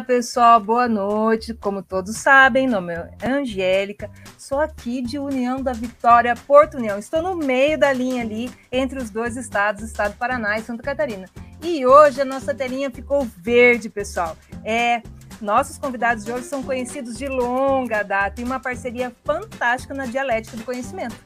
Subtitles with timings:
[0.00, 1.52] Olá, pessoal, boa noite.
[1.52, 6.98] Como todos sabem, meu nome é Angélica, sou aqui de União da Vitória, Porto União.
[6.98, 10.82] Estou no meio da linha ali entre os dois estados, estado do Paraná e Santa
[10.82, 11.28] Catarina.
[11.62, 14.38] E hoje a nossa telinha ficou verde, pessoal.
[14.64, 15.02] É,
[15.38, 20.56] nossos convidados de hoje são conhecidos de longa data e uma parceria fantástica na dialética
[20.56, 21.16] do conhecimento.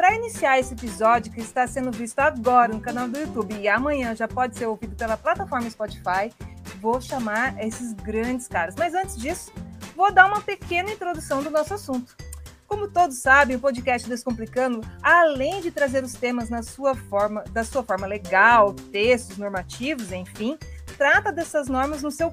[0.00, 4.16] Para iniciar esse episódio, que está sendo visto agora no canal do YouTube e amanhã
[4.16, 6.32] já pode ser ouvido pela plataforma Spotify,
[6.80, 8.74] vou chamar esses grandes caras.
[8.78, 9.52] Mas antes disso,
[9.94, 12.16] vou dar uma pequena introdução do nosso assunto.
[12.66, 17.62] Como todos sabem, o podcast Descomplicando, além de trazer os temas na sua forma, da
[17.62, 20.56] sua forma legal, textos normativos, enfim,
[20.96, 22.32] trata dessas normas no seu,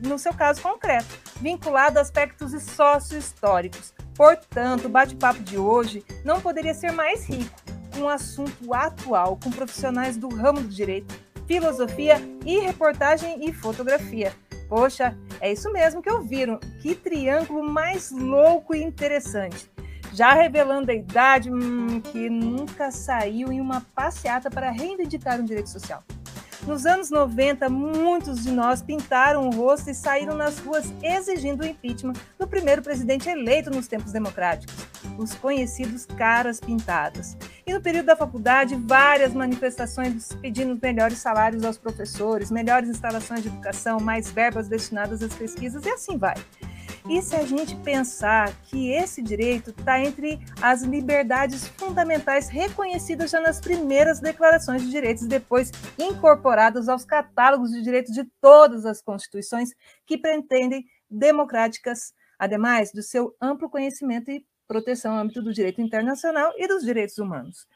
[0.00, 1.06] no seu caso concreto,
[1.40, 3.94] vinculado a aspectos sócio-históricos.
[4.16, 7.54] Portanto, o bate-papo de hoje não poderia ser mais rico,
[7.92, 11.14] com um assunto atual, com profissionais do ramo do direito,
[11.46, 14.32] filosofia e reportagem e fotografia.
[14.68, 16.58] Poxa, é isso mesmo que ouviram.
[16.80, 19.70] Que triângulo mais louco e interessante.
[20.12, 25.68] Já revelando a idade hum, que nunca saiu em uma passeata para reivindicar um direito
[25.68, 26.02] social.
[26.66, 31.66] Nos anos 90, muitos de nós pintaram o rosto e saíram nas ruas exigindo o
[31.66, 34.74] impeachment do primeiro presidente eleito nos tempos democráticos,
[35.16, 37.36] os conhecidos caras pintadas.
[37.64, 43.48] E no período da faculdade, várias manifestações pedindo melhores salários aos professores, melhores instalações de
[43.48, 46.34] educação, mais verbas destinadas às pesquisas e assim vai.
[47.08, 53.40] E se a gente pensar que esse direito está entre as liberdades fundamentais reconhecidas já
[53.40, 59.70] nas primeiras declarações de direitos, depois incorporadas aos catálogos de direitos de todas as constituições
[60.04, 66.52] que pretendem democráticas, ademais do seu amplo conhecimento e proteção no âmbito do direito internacional
[66.56, 67.68] e dos direitos humanos.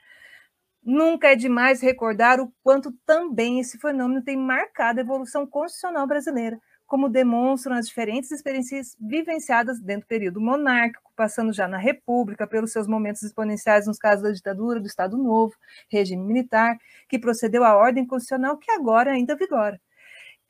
[0.82, 6.58] Nunca é demais recordar o quanto também esse fenômeno tem marcado a evolução constitucional brasileira,
[6.90, 12.72] como demonstram as diferentes experiências vivenciadas dentro do período monárquico, passando já na República, pelos
[12.72, 15.54] seus momentos exponenciais nos casos da ditadura, do Estado Novo,
[15.88, 16.76] regime militar,
[17.08, 19.80] que procedeu à ordem constitucional que agora ainda vigora.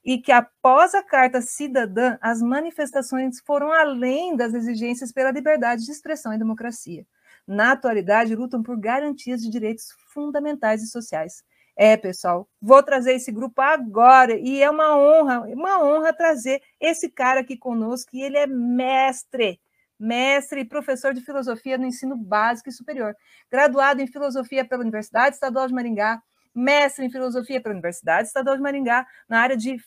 [0.03, 5.93] E que após a Carta Cidadã, as manifestações foram além das exigências pela liberdade de
[5.93, 7.07] expressão e democracia.
[7.47, 11.45] Na atualidade, lutam por garantias de direitos fundamentais e sociais,
[11.83, 17.09] é, pessoal, vou trazer esse grupo agora e é uma honra, uma honra trazer esse
[17.09, 19.59] cara aqui conosco, e ele é mestre,
[19.99, 23.17] mestre e professor de filosofia no ensino básico e superior,
[23.51, 26.23] graduado em filosofia pela Universidade Estadual de Maringá,
[26.55, 29.79] mestre em filosofia pela Universidade Estadual de Maringá, na área de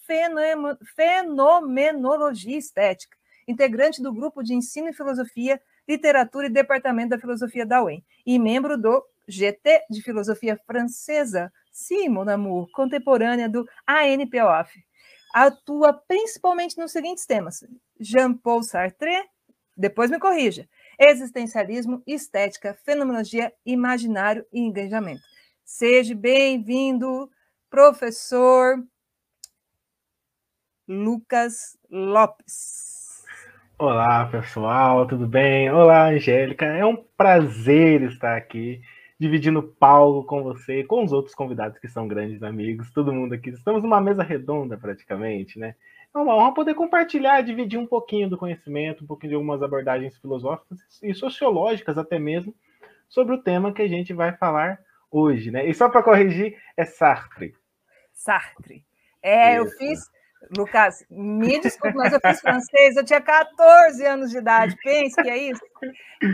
[0.96, 3.16] fenomenologia estética,
[3.48, 8.40] integrante do grupo de ensino em filosofia, literatura e departamento da filosofia da UEM, e
[8.40, 14.80] membro do GT de filosofia francesa Sim, mon amour, contemporânea do ANPOF.
[15.34, 17.66] Atua principalmente nos seguintes temas:
[18.00, 19.28] Jean-Paul Sartre,
[19.76, 20.70] depois me corrija,
[21.00, 25.24] existencialismo, estética, fenomenologia, imaginário e engajamento.
[25.66, 27.28] Seja bem-vindo,
[27.72, 28.78] professor
[30.88, 33.24] Lucas Lopes.
[33.80, 35.72] Olá, pessoal, tudo bem?
[35.72, 36.68] Olá, Angélica.
[36.68, 38.80] É um prazer estar aqui
[39.24, 43.52] dividindo palco com você, com os outros convidados que são grandes amigos, todo mundo aqui.
[43.52, 45.76] Estamos numa mesa redonda praticamente, né?
[46.14, 50.18] É uma honra poder compartilhar, dividir um pouquinho do conhecimento, um pouquinho de algumas abordagens
[50.18, 52.54] filosóficas e sociológicas até mesmo
[53.08, 54.78] sobre o tema que a gente vai falar
[55.10, 55.66] hoje, né?
[55.66, 57.56] E só para corrigir, é Sartre.
[58.12, 58.84] Sartre.
[59.22, 59.66] É, Isso.
[59.66, 60.12] eu fiz,
[60.56, 65.30] Lucas, me desculpe, mas eu fiz francês, eu tinha 14 anos de idade, pense que
[65.30, 65.62] é isso.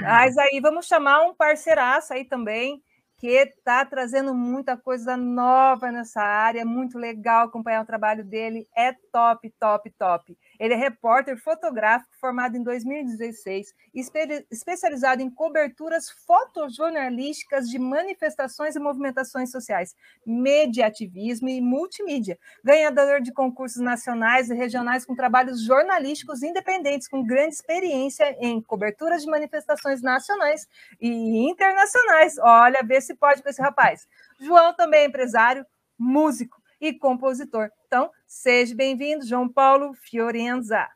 [0.01, 2.81] Mas aí vamos chamar um parceiraço aí também,
[3.17, 8.93] que está trazendo muita coisa nova nessa área, muito legal acompanhar o trabalho dele, é
[9.11, 10.37] top, top, top.
[10.59, 18.79] Ele é repórter fotográfico formado em 2016, espe especializado em coberturas fotojornalísticas de manifestações e
[18.79, 22.37] movimentações sociais, mediativismo e multimídia.
[22.63, 29.23] Ganhador de concursos nacionais e regionais com trabalhos jornalísticos independentes, com grande experiência em coberturas
[29.23, 30.67] de manifestações nacionais
[30.99, 32.37] e internacionais.
[32.37, 34.07] Olha, vê se pode com esse rapaz.
[34.39, 35.65] João também é empresário,
[35.97, 37.69] músico e compositor.
[37.87, 40.87] Então, seja bem-vindo, João Paulo Fiorenza.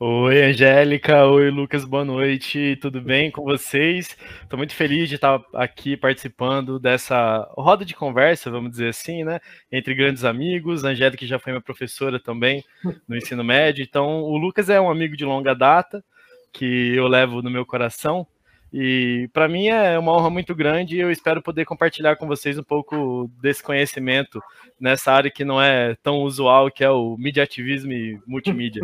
[0.00, 1.24] Oi, Angélica.
[1.26, 1.84] Oi, Lucas.
[1.84, 2.76] Boa noite.
[2.80, 4.16] Tudo bem com vocês?
[4.42, 9.38] Estou muito feliz de estar aqui participando dessa roda de conversa, vamos dizer assim, né?
[9.70, 10.84] Entre grandes amigos.
[10.84, 12.64] A Angélica já foi minha professora também
[13.06, 13.84] no ensino médio.
[13.84, 16.04] Então, o Lucas é um amigo de longa data
[16.52, 18.26] que eu levo no meu coração.
[18.72, 22.58] E para mim é uma honra muito grande e eu espero poder compartilhar com vocês
[22.58, 24.42] um pouco desse conhecimento
[24.78, 28.82] nessa área que não é tão usual, que é o mediativismo e multimídia.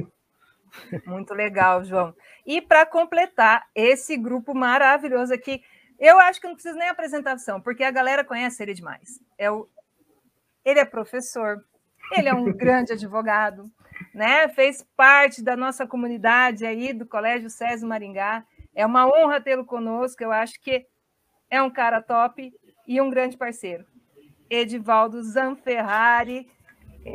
[1.07, 2.15] Muito legal, João.
[2.47, 5.63] E para completar esse grupo maravilhoso aqui,
[5.99, 9.21] eu acho que não precisa nem apresentação, porque a galera conhece ele demais.
[9.39, 9.69] É o...
[10.65, 11.63] Ele é professor,
[12.13, 13.71] ele é um grande advogado,
[14.15, 14.49] né?
[14.49, 18.45] Fez parte da nossa comunidade aí do Colégio César Maringá.
[18.75, 20.23] É uma honra tê-lo conosco.
[20.23, 20.87] Eu acho que
[21.51, 22.53] é um cara top
[22.87, 23.85] e um grande parceiro.
[24.51, 26.49] Edivaldo Zanferrari,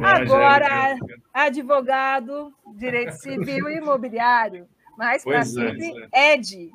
[0.01, 0.97] agora
[1.33, 4.67] advogado, direito civil e imobiliário,
[4.97, 6.33] mas para é, sempre é.
[6.33, 6.71] Ed.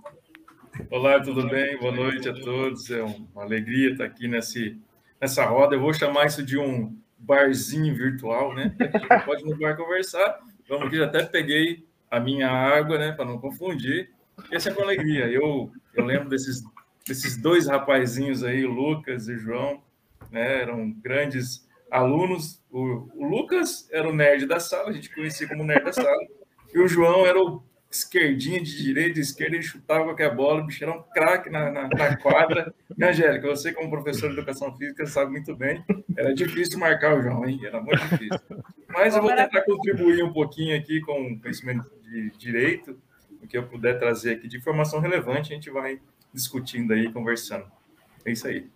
[0.91, 1.77] Olá, tudo bem?
[1.79, 2.91] Boa noite a todos.
[2.91, 4.81] É uma alegria estar aqui nesse,
[5.21, 5.75] nessa roda.
[5.75, 8.75] Eu vou chamar isso de um barzinho virtual, né?
[8.81, 10.41] A gente pode no bar conversar.
[10.69, 14.14] Vamos aqui, já até peguei a minha água, né, para não confundir.
[14.51, 15.27] Essa é uma alegria.
[15.27, 16.63] Eu, eu lembro desses,
[17.07, 19.83] desses dois rapazinhos aí, o Lucas e o João,
[20.31, 22.63] né, eram grandes alunos.
[22.71, 26.27] O, o Lucas era o nerd da sala, a gente conhecia como nerd da sala,
[26.73, 27.63] e o João era o
[27.95, 31.71] esquerdinha de direita, de esquerda, ele chutava qualquer bola, o bicho era um craque na,
[31.71, 32.75] na, na, quadra.
[32.99, 35.85] E, Angélica, você como professor de educação física sabe muito bem,
[36.17, 37.61] era difícil marcar o João, hein?
[37.65, 38.41] Era muito difícil.
[38.89, 42.99] Mas eu vou tentar contribuir um pouquinho aqui com conhecimento de direito,
[43.45, 46.01] o que eu puder trazer aqui de informação relevante, a gente vai
[46.33, 47.71] discutindo aí, conversando.
[48.25, 48.69] É isso aí.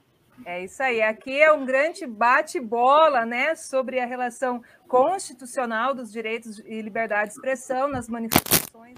[0.45, 1.03] É isso aí.
[1.03, 7.37] Aqui é um grande bate-bola, né, sobre a relação constitucional dos direitos e liberdade de
[7.37, 8.97] expressão nas manifestações.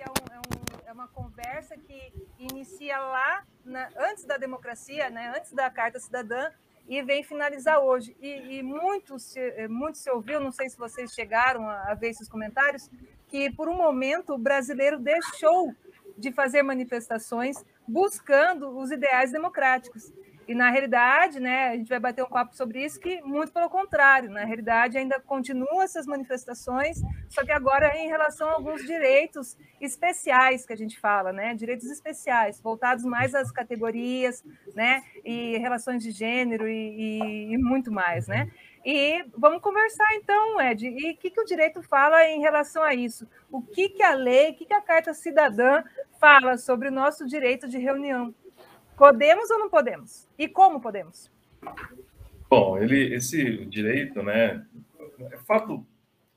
[0.00, 5.32] É, um, é, um, é uma conversa que inicia lá na, antes da democracia, né,
[5.36, 6.50] antes da Carta Cidadã,
[6.86, 8.14] e vem finalizar hoje.
[8.20, 12.08] E, e muito, se, muito se ouviu, não sei se vocês chegaram a, a ver
[12.08, 12.90] esses comentários,
[13.34, 15.74] que por um momento o brasileiro deixou
[16.16, 17.56] de fazer manifestações
[17.88, 20.12] buscando os ideais democráticos.
[20.46, 23.68] E na realidade, né, a gente vai bater um papo sobre isso, que muito pelo
[23.68, 29.56] contrário, na realidade ainda continuam essas manifestações, só que agora em relação a alguns direitos
[29.80, 34.44] especiais que a gente fala, né, direitos especiais, voltados mais às categorias,
[34.76, 38.48] né, e relações de gênero e, e, e muito mais, né.
[38.84, 42.94] E vamos conversar então, Ed, e o que, que o direito fala em relação a
[42.94, 43.26] isso?
[43.50, 45.82] O que, que a lei, o que, que a Carta Cidadã
[46.20, 48.34] fala sobre o nosso direito de reunião?
[48.96, 50.28] Podemos ou não podemos?
[50.38, 51.30] E como podemos?
[52.48, 54.64] Bom, ele, esse direito, né,
[55.32, 55.84] é fato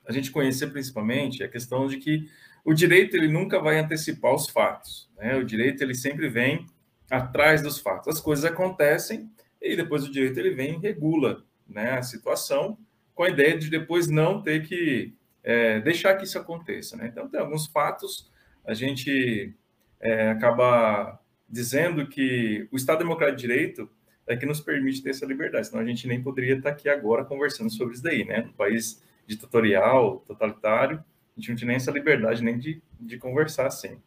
[0.07, 2.29] a gente conhecer principalmente a questão de que
[2.63, 5.35] o direito ele nunca vai antecipar os fatos, né?
[5.35, 6.65] O direito ele sempre vem
[7.09, 8.15] atrás dos fatos.
[8.15, 9.29] As coisas acontecem
[9.61, 12.77] e depois o direito ele vem e regula, né, a situação
[13.13, 17.07] com a ideia de depois não ter que é, deixar que isso aconteça, né?
[17.07, 18.29] Então tem alguns fatos
[18.67, 19.53] a gente
[19.99, 21.19] é, acaba
[21.49, 23.89] dizendo que o Estado Democrático de Direito
[24.27, 27.23] é que nos permite ter essa liberdade, senão a gente nem poderia estar aqui agora
[27.23, 28.41] conversando sobre isso daí, né?
[28.41, 33.67] Um país ditatorial, totalitário, a gente não tinha nem essa liberdade nem de, de conversar
[33.67, 33.97] assim.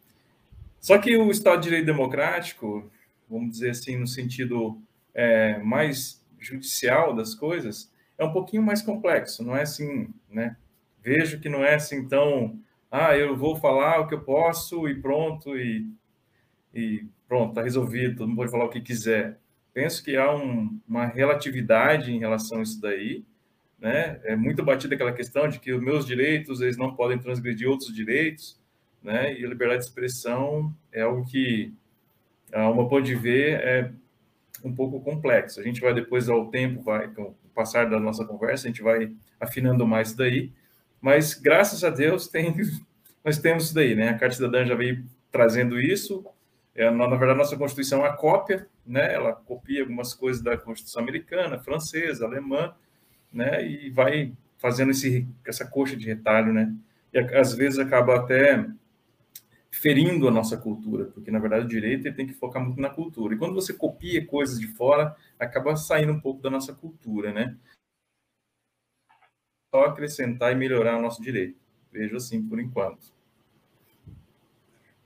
[0.79, 2.91] Só que o Estado de Direito Democrático,
[3.29, 4.79] vamos dizer assim, no sentido
[5.15, 10.56] é, mais judicial das coisas, é um pouquinho mais complexo, não é assim, né?
[11.02, 12.58] Vejo que não é assim tão,
[12.90, 15.87] ah, eu vou falar o que eu posso e pronto, e,
[16.75, 19.38] e pronto, está resolvido, todo mundo pode falar o que quiser.
[19.72, 23.25] Penso que há um, uma relatividade em relação a isso daí,
[23.78, 24.20] né?
[24.25, 27.94] É muito batida aquela questão de que os meus direitos eles não podem transgredir outros
[27.94, 28.61] direitos,
[29.02, 29.32] né?
[29.32, 31.73] E a liberdade de expressão é algo que,
[32.52, 33.92] a uma ponto de ver, é
[34.64, 35.61] um pouco complexo.
[35.61, 38.83] A gente vai depois ao tempo, vai com o passar da nossa conversa, a gente
[38.83, 40.52] vai afinando mais isso daí.
[41.00, 42.55] Mas graças a Deus tem,
[43.25, 44.11] nós temos isso daí, né?
[44.11, 46.25] A Carta Cidadã já veio trazendo isso,
[46.75, 49.12] é, na, verdade, a nossa Constituição é uma cópia, né?
[49.12, 52.73] ela copia algumas coisas da Constituição americana, francesa, alemã,
[53.33, 53.67] né?
[53.67, 56.75] e vai fazendo esse, essa coxa de retalho, né?
[57.12, 58.64] e às vezes acaba até
[59.71, 62.91] ferindo a nossa cultura, porque na verdade o direito ele tem que focar muito na
[62.91, 63.35] cultura.
[63.35, 67.57] E quando você copia coisas de fora, acaba saindo um pouco da nossa cultura, né?
[69.73, 71.59] Só acrescentar e melhorar o nosso direito.
[71.93, 73.12] Vejo assim por enquanto.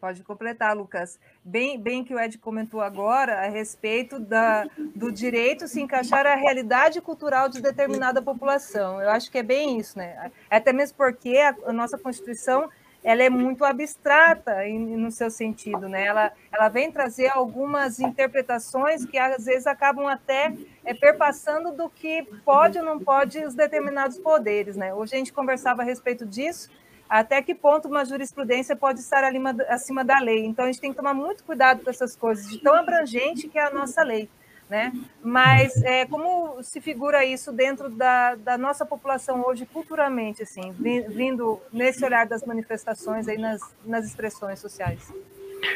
[0.00, 1.18] Pode completar, Lucas.
[1.42, 6.34] Bem, bem que o Ed comentou agora a respeito da, do direito se encaixar à
[6.34, 9.00] realidade cultural de determinada população.
[9.00, 10.30] Eu acho que é bem isso, né?
[10.50, 12.68] Até mesmo porque a, a nossa Constituição
[13.04, 16.06] ela é muito abstrata em, no seu sentido, né?
[16.06, 22.22] Ela, ela vem trazer algumas interpretações que às vezes acabam até é, perpassando do que
[22.44, 24.94] pode ou não pode os determinados poderes, né?
[24.94, 26.70] Hoje a gente conversava a respeito disso
[27.06, 29.22] até que ponto uma jurisprudência pode estar
[29.68, 30.46] acima da lei.
[30.46, 33.58] Então, a gente tem que tomar muito cuidado com essas coisas, de tão abrangente que
[33.58, 34.28] é a nossa lei.
[34.68, 34.92] Né?
[35.22, 40.72] Mas é, como se figura isso dentro da, da, nossa população hoje, culturalmente, assim,
[41.08, 45.12] vindo nesse olhar das manifestações aí nas, nas expressões sociais?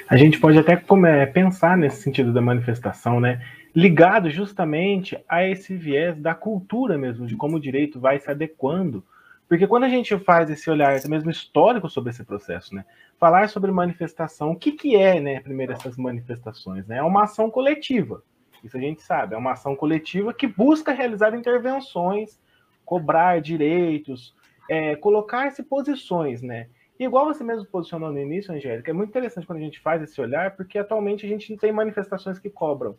[0.09, 3.43] A gente pode até é, pensar nesse sentido da manifestação, né?
[3.75, 9.05] Ligado justamente a esse viés da cultura mesmo, de como o direito vai se adequando.
[9.49, 12.85] Porque quando a gente faz esse olhar mesmo histórico sobre esse processo, né?
[13.19, 16.87] Falar sobre manifestação, o que, que é, né, primeiro, essas manifestações?
[16.87, 16.99] Né?
[16.99, 18.23] É uma ação coletiva.
[18.63, 19.35] Isso a gente sabe.
[19.35, 22.39] É uma ação coletiva que busca realizar intervenções,
[22.85, 24.35] cobrar direitos,
[24.69, 26.69] é, colocar-se posições, né?
[26.99, 30.21] igual você mesmo posicionou no início, Angélica, é muito interessante quando a gente faz esse
[30.21, 32.97] olhar, porque atualmente a gente tem manifestações que cobram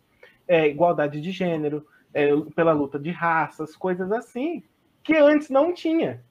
[0.48, 4.62] é, igualdade de gênero, é, pela luta de raças, coisas assim,
[5.02, 6.24] que antes não tinha.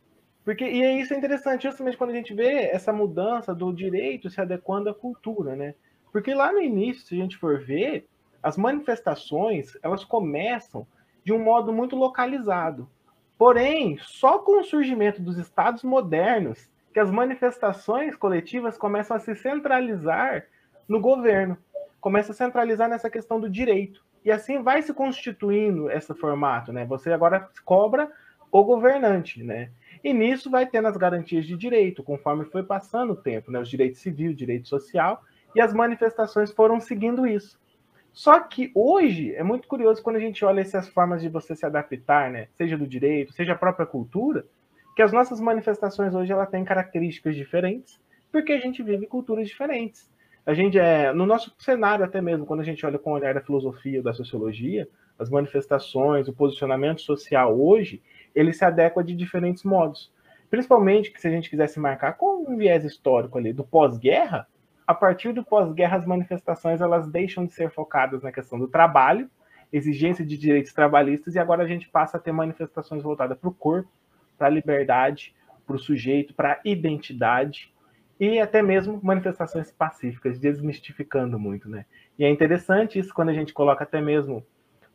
[0.44, 4.42] Porque, e isso é interessante, justamente quando a gente vê essa mudança do direito se
[4.42, 5.76] adequando à cultura, né?
[6.12, 8.08] Porque lá no início, se a gente for ver,
[8.42, 10.88] as manifestações, elas começam
[11.24, 12.90] de um modo muito localizado.
[13.38, 19.36] Porém, só com o surgimento dos estados modernos que as manifestações coletivas começam a se
[19.36, 20.46] centralizar
[20.88, 21.58] no governo,
[22.02, 24.04] começa a centralizar nessa questão do direito.
[24.26, 26.86] E assim vai se constituindo esse formato, né?
[26.86, 28.12] Você agora cobra
[28.52, 29.72] o governante, né?
[30.04, 33.60] E nisso vai tendo as garantias de direito, conforme foi passando o tempo, né?
[33.60, 35.24] Os direitos civil, direito social,
[35.56, 37.60] e as manifestações foram seguindo isso.
[38.12, 41.66] Só que hoje é muito curioso quando a gente olha essas formas de você se
[41.66, 42.48] adaptar, né?
[42.56, 44.46] Seja do direito, seja a própria cultura,
[44.96, 48.00] que as nossas manifestações hoje ela têm características diferentes,
[48.32, 50.12] porque a gente vive culturas diferentes.
[50.46, 53.34] A gente é no nosso cenário até mesmo, quando a gente olha com o olhar
[53.34, 54.88] da filosofia, da sociologia,
[55.18, 58.02] as manifestações, o posicionamento social hoje,
[58.34, 60.12] ele se adequa de diferentes modos.
[60.50, 64.48] Principalmente que se a gente quisesse marcar com um viés histórico ali do pós-guerra,
[64.90, 69.30] a partir do pós-guerra as manifestações elas deixam de ser focadas na questão do trabalho,
[69.72, 73.54] exigência de direitos trabalhistas e agora a gente passa a ter manifestações voltadas para o
[73.54, 73.88] corpo,
[74.36, 75.36] para a liberdade,
[75.68, 77.72] para o sujeito, para a identidade
[78.20, 81.86] e até mesmo manifestações pacíficas, desmistificando muito, né?
[82.18, 84.44] E é interessante isso quando a gente coloca até mesmo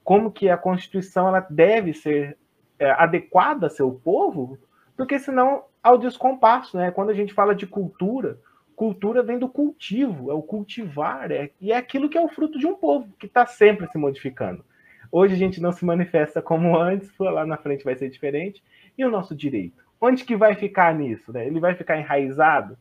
[0.03, 2.37] como que a Constituição ela deve ser
[2.81, 4.59] é, adequada a seu povo,
[4.97, 6.91] porque senão ao descompasso, né?
[6.91, 8.41] Quando a gente fala de cultura,
[8.77, 12.59] cultura vem do cultivo, é o cultivar, é, e é aquilo que é o fruto
[12.59, 14.65] de um povo que está sempre se modificando.
[15.11, 18.63] Hoje a gente não se manifesta como antes, lá na frente vai ser diferente.
[18.99, 19.85] E o nosso direito?
[20.01, 21.33] Onde que vai ficar nisso?
[21.33, 21.47] Né?
[21.47, 22.77] Ele vai ficar enraizado?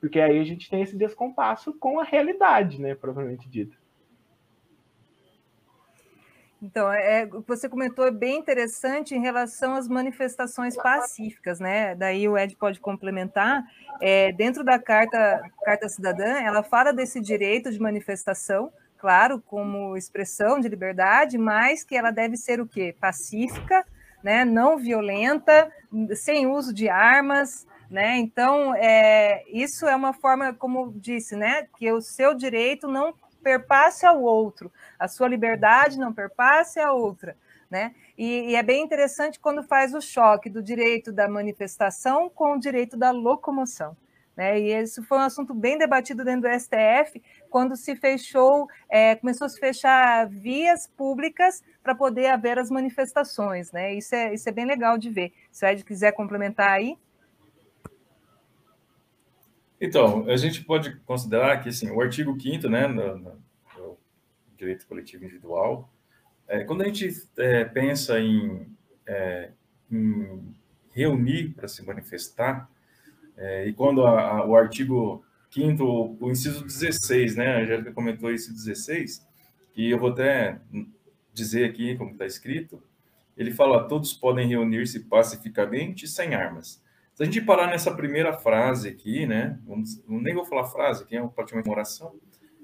[0.00, 2.94] Porque aí a gente tem esse descompasso com a realidade, né?
[2.94, 3.76] Provavelmente dito.
[6.62, 11.96] Então, é, você comentou é bem interessante em relação às manifestações pacíficas, né?
[11.96, 13.64] Daí o Ed pode complementar.
[14.00, 20.60] É, dentro da carta, carta Cidadã, ela fala desse direito de manifestação, claro, como expressão
[20.60, 22.94] de liberdade, mas que ela deve ser o quê?
[23.00, 23.84] Pacífica,
[24.22, 25.68] né, não violenta,
[26.14, 28.18] sem uso de armas, né?
[28.18, 34.06] Então, é, isso é uma forma, como disse, né, que o seu direito não perpasse
[34.06, 37.36] ao outro, a sua liberdade não perpasse a outra,
[37.70, 37.94] né?
[38.16, 42.60] E, e, é bem interessante quando faz o choque do direito da manifestação com o
[42.60, 43.96] direito da locomoção.
[44.36, 44.60] Né?
[44.60, 49.46] E isso foi um assunto bem debatido dentro do STF, quando se fechou, é, começou
[49.46, 53.72] a se fechar vias públicas para poder haver as manifestações.
[53.72, 53.94] Né?
[53.94, 55.32] Isso, é, isso é bem legal de ver.
[55.50, 56.96] Se o Ed quiser complementar aí.
[59.84, 63.98] Então, a gente pode considerar que assim, o artigo 5 né, no, no,
[64.56, 65.92] direito coletivo individual,
[66.46, 68.64] é, quando a gente é, pensa em,
[69.04, 69.50] é,
[69.90, 70.54] em
[70.92, 72.70] reunir para se manifestar,
[73.36, 78.30] é, e quando a, a, o artigo 5 o inciso 16, né, a Angélica comentou
[78.30, 79.26] esse 16,
[79.74, 80.60] que eu vou até
[81.32, 82.80] dizer aqui como está escrito,
[83.36, 86.80] ele fala, todos podem reunir-se pacificamente sem armas.
[87.14, 91.16] Se a gente parar nessa primeira frase aqui, né, vamos, nem vou falar frase, que
[91.16, 92.14] é praticamente uma oração,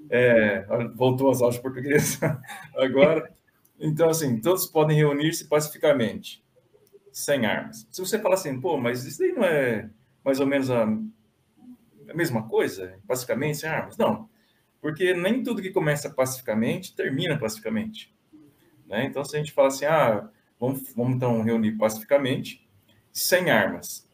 [0.09, 0.65] é,
[0.95, 2.19] voltou às aulas de português
[2.75, 3.31] agora.
[3.79, 6.43] Então, assim, todos podem reunir-se pacificamente,
[7.11, 7.87] sem armas.
[7.91, 9.89] Se você falar assim, pô, mas isso aí não é
[10.25, 13.97] mais ou menos a, a mesma coisa, pacificamente, sem armas?
[13.97, 14.27] Não,
[14.81, 18.13] porque nem tudo que começa pacificamente termina pacificamente.
[18.87, 19.05] Né?
[19.05, 20.27] Então, se a gente fala assim, ah,
[20.59, 22.67] vamos, vamos então reunir pacificamente,
[23.13, 24.08] sem armas.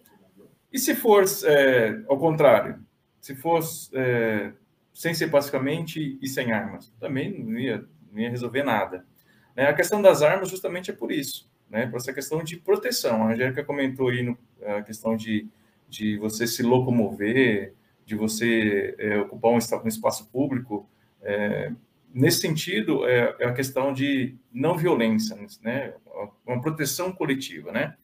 [0.75, 2.84] E se for é, ao contrário?
[3.22, 4.51] Se fosse é,
[4.94, 6.94] sem ser pacificamente e sem armas?
[7.00, 9.05] Também não ia, não ia resolver nada.
[9.55, 9.70] Né?
[9.70, 11.88] A questão das armas justamente é por isso, né?
[11.88, 13.24] por essa questão de proteção.
[13.24, 15.48] A Angélica comentou aí no, a questão de
[15.88, 17.74] de você se locomover,
[18.05, 20.89] de você é, ocupar um, um, espaço público.
[21.22, 21.72] É,
[22.13, 25.94] nesse sentido, é, é, a questão de não violência, né?
[26.46, 27.72] uma proteção coletiva.
[27.72, 27.96] Né?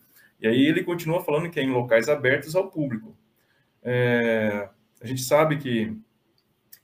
[0.41, 3.15] E aí ele continua falando que é em locais abertos ao público.
[3.83, 4.69] É,
[4.99, 5.95] a gente sabe que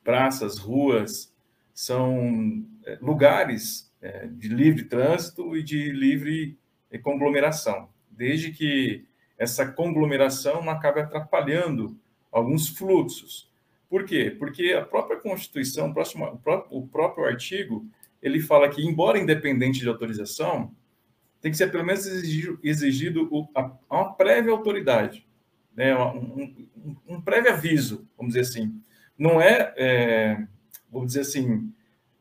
[0.03, 1.33] praças, ruas,
[1.73, 6.57] são é, lugares é, de livre trânsito e de livre
[7.03, 9.05] conglomeração, desde que
[9.37, 11.99] essa conglomeração não acabe atrapalhando
[12.31, 13.51] alguns fluxos.
[13.89, 14.35] Por quê?
[14.37, 17.85] Porque a própria Constituição, o, próximo, o, próprio, o próprio artigo,
[18.21, 20.71] ele fala que, embora independente de autorização,
[21.47, 23.47] tem que ser pelo menos exigido, exigido
[23.89, 25.25] uma prévia autoridade,
[25.73, 25.95] né?
[25.95, 28.81] um, um, um prévio aviso, vamos dizer assim.
[29.17, 30.47] Não é, é
[30.91, 31.71] vamos dizer assim,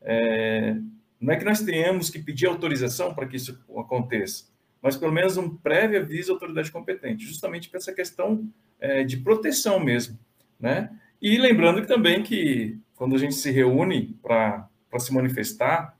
[0.01, 0.77] é,
[1.19, 4.45] não é que nós tenhamos que pedir autorização para que isso aconteça,
[4.81, 9.17] mas pelo menos um prévio aviso à autoridade competente, justamente para essa questão é, de
[9.17, 10.17] proteção mesmo,
[10.57, 10.89] né?
[11.21, 14.69] E lembrando que também que quando a gente se reúne para
[14.99, 15.96] se manifestar,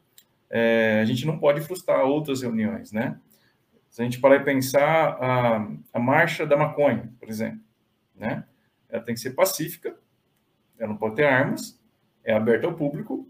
[0.49, 3.19] é, a gente não pode frustrar outras reuniões, né?
[3.89, 7.61] Se a gente parar e pensar a, a marcha da maconha, por exemplo,
[8.15, 8.43] né?
[8.89, 9.97] Ela tem que ser pacífica,
[10.77, 11.79] ela não pode ter armas,
[12.23, 13.27] é aberta ao público,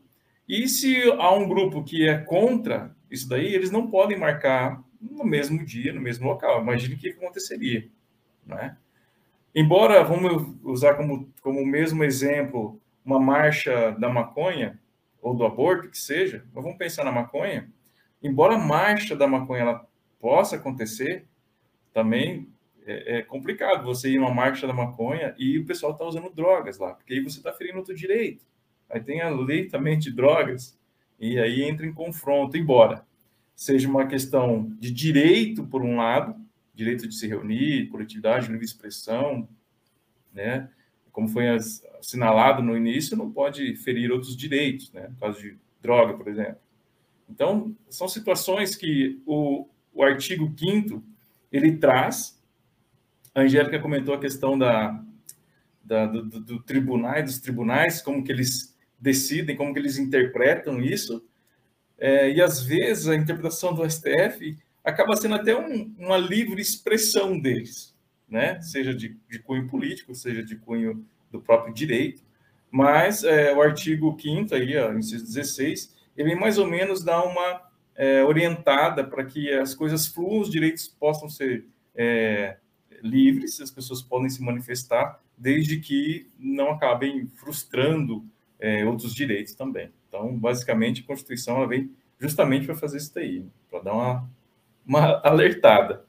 [0.47, 5.23] e se há um grupo que é contra isso daí, eles não podem marcar no
[5.23, 6.61] mesmo dia, no mesmo local.
[6.61, 7.89] Imagine o que aconteceria,
[8.45, 8.77] né?
[9.53, 14.79] Embora, vamos usar como, como mesmo exemplo uma marcha da maconha,
[15.27, 17.69] ou do aborto, que seja, mas vamos pensar na maconha,
[18.23, 19.87] embora a marcha da maconha ela
[20.19, 21.25] possa acontecer,
[21.93, 22.47] também
[22.85, 26.77] é, é complicado você ir numa marcha da maconha e o pessoal está usando drogas
[26.77, 28.45] lá, porque aí você está ferindo outro direito.
[28.89, 30.77] Aí tem a lei também de drogas,
[31.19, 33.05] e aí entra em confronto, embora
[33.53, 36.35] seja uma questão de direito, por um lado,
[36.73, 39.49] direito de se reunir, coletividade, livre expressão,
[40.31, 40.69] né?
[41.11, 41.47] Como foi
[41.99, 45.07] assinalado no início, não pode ferir outros direitos, né?
[45.07, 46.57] No caso de droga, por exemplo.
[47.29, 51.03] Então, são situações que o, o artigo 5
[51.51, 52.41] ele traz.
[53.33, 55.03] A Angélica comentou a questão da,
[55.83, 61.23] da do, do, tribunal, dos tribunais, como que eles decidem, como que eles interpretam isso.
[61.97, 67.39] É, e às vezes a interpretação do STF acaba sendo até um, uma livre expressão
[67.39, 67.95] deles,
[68.29, 68.61] né?
[68.61, 71.05] Seja de, de, cunho político, seja de cunho
[71.37, 72.21] do próprio direito.
[72.69, 77.61] Mas é, o artigo 5 aí, ó, inciso 16, ele mais ou menos dá uma
[77.95, 82.57] é, orientada para que as coisas fluam, os direitos possam ser é,
[83.01, 88.25] livres, as pessoas podem se manifestar, desde que não acabem frustrando
[88.59, 89.91] é, outros direitos também.
[90.07, 94.29] Então, basicamente, a Constituição ela vem justamente para fazer isso daí, para dar uma,
[94.85, 96.05] uma alertada.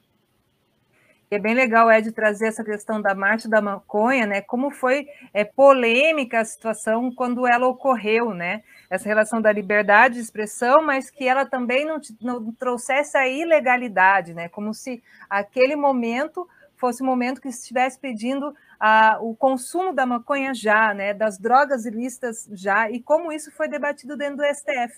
[1.31, 4.41] É bem legal, Ed, trazer essa questão da marcha da maconha, né?
[4.41, 8.63] Como foi é, polêmica a situação quando ela ocorreu, né?
[8.89, 14.33] Essa relação da liberdade de expressão, mas que ela também não, não trouxesse a ilegalidade,
[14.33, 14.49] né?
[14.49, 20.53] Como se aquele momento fosse o momento que estivesse pedindo a, o consumo da maconha
[20.53, 24.95] já, né, das drogas ilícitas já, e como isso foi debatido dentro do STF.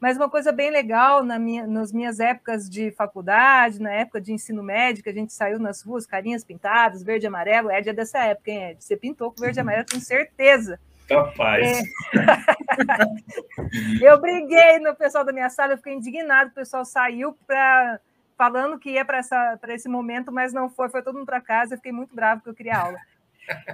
[0.00, 4.32] Mas uma coisa bem legal na minha, nas minhas épocas de faculdade, na época de
[4.32, 7.92] ensino médio, que a gente saiu nas ruas, carinhas pintadas, verde e amarelo, Ed é
[7.92, 8.84] dessa época, hein, Ed?
[8.84, 10.78] Você pintou com verde e amarelo, tenho certeza.
[11.08, 11.66] Capaz.
[11.66, 11.82] É...
[14.00, 18.00] eu briguei no pessoal da minha sala, eu fiquei indignado, o pessoal saiu para
[18.38, 19.20] falando que ia para
[19.68, 22.48] esse momento, mas não foi, foi todo mundo para casa, eu fiquei muito bravo porque
[22.48, 22.98] eu queria aula.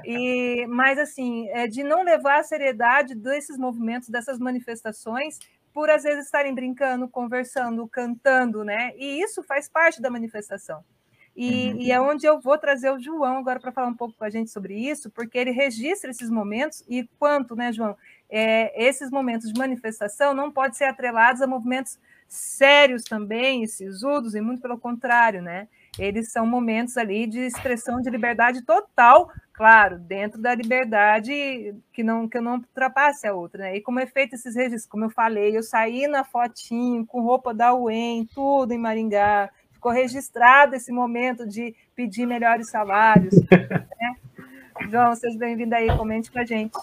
[0.04, 5.38] E, mas, assim, é de não levar a seriedade desses movimentos, dessas manifestações,
[5.76, 8.94] por às vezes estarem brincando, conversando, cantando, né?
[8.96, 10.82] E isso faz parte da manifestação.
[11.36, 11.80] E, uhum.
[11.82, 14.30] e é onde eu vou trazer o João agora para falar um pouco com a
[14.30, 17.94] gente sobre isso, porque ele registra esses momentos e quanto, né, João?
[18.30, 24.34] É, esses momentos de manifestação não podem ser atrelados a movimentos sérios também, e sisudos,
[24.34, 25.68] e muito pelo contrário, né?
[25.98, 32.28] Eles são momentos ali de expressão de liberdade total, claro, dentro da liberdade que não
[32.28, 33.76] que não ultrapasse a outra, né?
[33.76, 37.54] E como é feito esses registros, como eu falei, eu saí na fotinho com roupa
[37.54, 43.34] da UEM, tudo em Maringá, ficou registrado esse momento de pedir melhores salários.
[43.50, 44.16] né?
[44.90, 46.76] João, seja bem-vindo aí, comente com a gente.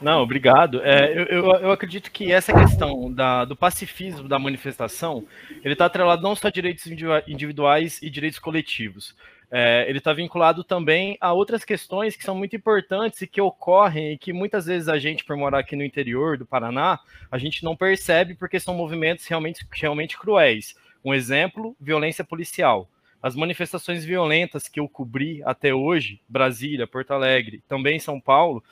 [0.00, 0.82] Não, obrigado.
[0.82, 5.24] É, eu, eu, eu, acredito que essa questão da, do pacifismo da manifestação,
[5.64, 6.86] ele está atrelado não só a direitos
[7.26, 9.14] individuais e direitos coletivos.
[9.50, 14.12] É, ele está vinculado também a outras questões que são muito importantes e que ocorrem
[14.12, 16.98] e que muitas vezes a gente, por morar aqui no interior do Paraná,
[17.30, 20.74] a gente não percebe porque são movimentos realmente, realmente cruéis.
[21.04, 22.88] Um exemplo, violência policial.
[23.22, 28.62] as manifestações violentas que eu cobri até hoje, Brasília, Porto Alegre, também São Paulo,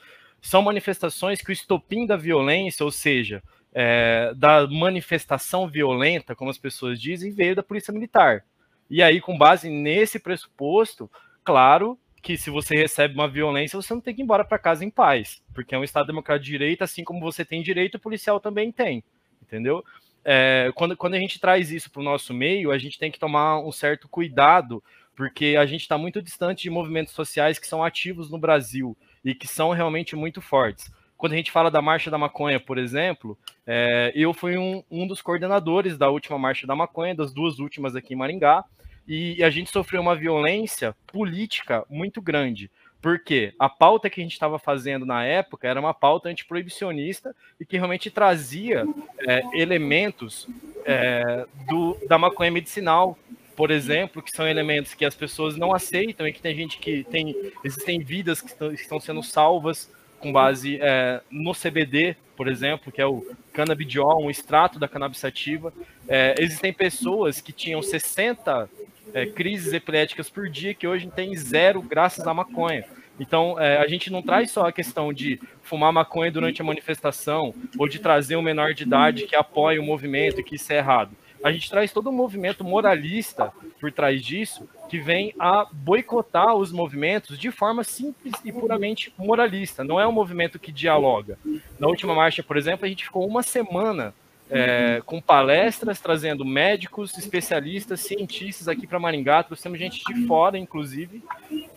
[0.41, 3.41] são manifestações que o estopim da violência, ou seja,
[3.73, 8.45] é, da manifestação violenta, como as pessoas dizem, veio da polícia militar.
[8.89, 11.09] E aí, com base nesse pressuposto,
[11.43, 14.83] claro que se você recebe uma violência, você não tem que ir embora para casa
[14.83, 17.99] em paz, porque é um Estado democrático de direito, assim como você tem direito, o
[17.99, 19.03] policial também tem,
[19.41, 19.83] entendeu?
[20.23, 23.19] É, quando, quando a gente traz isso para o nosso meio, a gente tem que
[23.19, 24.83] tomar um certo cuidado,
[25.15, 29.35] porque a gente está muito distante de movimentos sociais que são ativos no Brasil e
[29.35, 30.91] que são realmente muito fortes.
[31.17, 35.07] Quando a gente fala da Marcha da Maconha, por exemplo, é, eu fui um, um
[35.07, 38.63] dos coordenadores da última Marcha da Maconha, das duas últimas aqui em Maringá,
[39.07, 42.69] e a gente sofreu uma violência política muito grande.
[43.01, 47.65] Porque a pauta que a gente estava fazendo na época era uma pauta antiproibicionista e
[47.65, 48.83] que realmente trazia
[49.27, 50.47] é, elementos
[50.83, 53.15] é, do, da maconha medicinal,
[53.55, 57.03] por exemplo, que são elementos que as pessoas não aceitam e que tem gente que
[57.03, 57.35] tem.
[57.63, 59.89] Existem vidas que estão, que estão sendo salvas
[60.25, 65.19] com base é, no CBD, por exemplo, que é o cannabidiol, um extrato da cannabis
[65.19, 65.71] sativa.
[66.07, 68.67] É, existem pessoas que tinham 60
[69.13, 72.85] é, crises epiléticas por dia, que hoje tem zero graças à maconha.
[73.19, 77.53] Então, é, a gente não traz só a questão de fumar maconha durante a manifestação
[77.77, 81.11] ou de trazer um menor de idade que apoia o movimento que isso é errado.
[81.43, 86.71] A gente traz todo um movimento moralista por trás disso que vem a boicotar os
[86.71, 89.83] movimentos de forma simples e puramente moralista.
[89.83, 91.37] Não é um movimento que dialoga.
[91.79, 94.13] Na última marcha, por exemplo, a gente ficou uma semana
[94.49, 101.23] é, com palestras, trazendo médicos, especialistas, cientistas aqui para Maringá, trouxemos gente de fora, inclusive,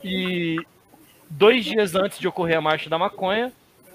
[0.05, 0.57] e
[1.31, 3.53] dois dias antes de ocorrer a Marcha da Maconha,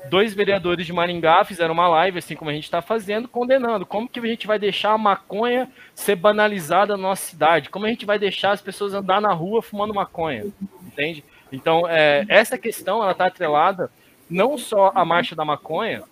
[0.09, 4.07] dois vereadores de Maringá fizeram uma live, assim como a gente está fazendo, condenando como
[4.07, 8.05] que a gente vai deixar a maconha ser banalizada na nossa cidade, como a gente
[8.05, 10.45] vai deixar as pessoas andar na rua fumando maconha,
[10.85, 11.23] entende?
[11.51, 13.91] Então, é, essa questão, ela está atrelada
[14.29, 16.03] não só à Marcha da Maconha,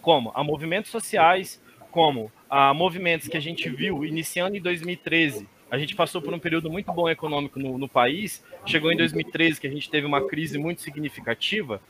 [0.00, 5.46] como a movimentos sociais, como a movimentos que a gente viu iniciando em 2013.
[5.70, 8.42] A gente passou por um período muito bom econômico no, no país.
[8.66, 11.80] Chegou em 2013 que a gente teve uma crise muito significativa.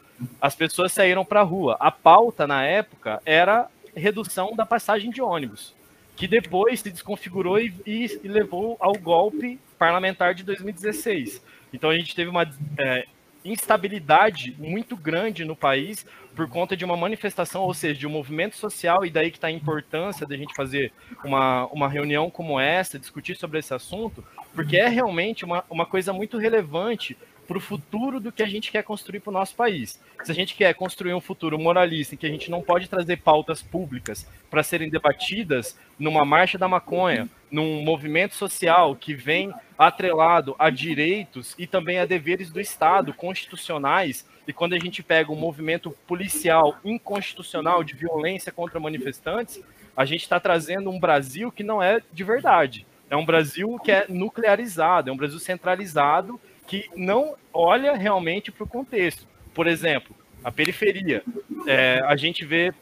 [0.41, 1.77] As pessoas saíram para a rua.
[1.81, 5.75] A pauta na época era redução da passagem de ônibus,
[6.15, 11.43] que depois se desconfigurou e, e, levou ao golpe parlamentar de 2016.
[11.73, 13.07] Então a gente teve uma é,
[13.45, 16.07] instabilidade muito grande no país
[16.41, 19.49] por conta de uma manifestação, ou seja, de um movimento social, e daí que está
[19.49, 20.91] a importância da gente fazer
[21.23, 24.25] uma, uma reunião como essa, discutir sobre esse assunto,
[24.55, 27.15] porque é realmente uma, uma coisa muito relevante
[27.51, 30.01] para o futuro do que a gente quer construir para o nosso país.
[30.23, 33.17] Se a gente quer construir um futuro moralista em que a gente não pode trazer
[33.17, 40.55] pautas públicas para serem debatidas numa marcha da maconha, num movimento social que vem atrelado
[40.61, 45.37] a direitos e também a deveres do Estado constitucionais, e quando a gente pega um
[45.37, 49.61] movimento policial inconstitucional de violência contra manifestantes,
[49.97, 52.87] a gente está trazendo um Brasil que não é de verdade.
[53.11, 58.63] É um Brasil que é nuclearizado, é um Brasil centralizado que não olha realmente para
[58.63, 59.27] o contexto.
[59.53, 61.21] Por exemplo, a periferia.
[61.67, 62.73] É, a gente vê,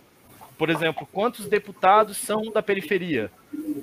[0.59, 3.33] por exemplo, quantos deputados são da periferia,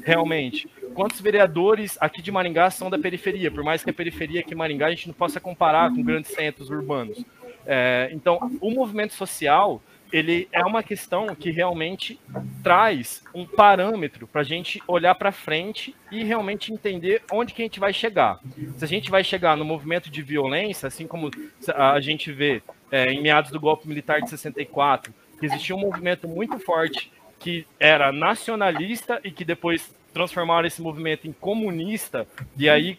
[0.04, 0.70] realmente.
[0.94, 4.58] Quantos vereadores aqui de Maringá são da periferia, por mais que a periferia aqui em
[4.58, 7.26] Maringá a gente não possa comparar com grandes centros urbanos.
[7.66, 12.20] É, então, o movimento social ele é uma questão que realmente
[12.64, 17.66] traz um parâmetro para a gente olhar para frente e realmente entender onde que a
[17.66, 18.40] gente vai chegar.
[18.78, 21.30] Se a gente vai chegar no movimento de violência, assim como
[21.74, 26.28] a gente vê é, em meados do golpe militar de 64, que existia um movimento
[26.28, 32.26] muito forte que era nacionalista e que depois transformaram esse movimento em comunista,
[32.58, 32.98] e aí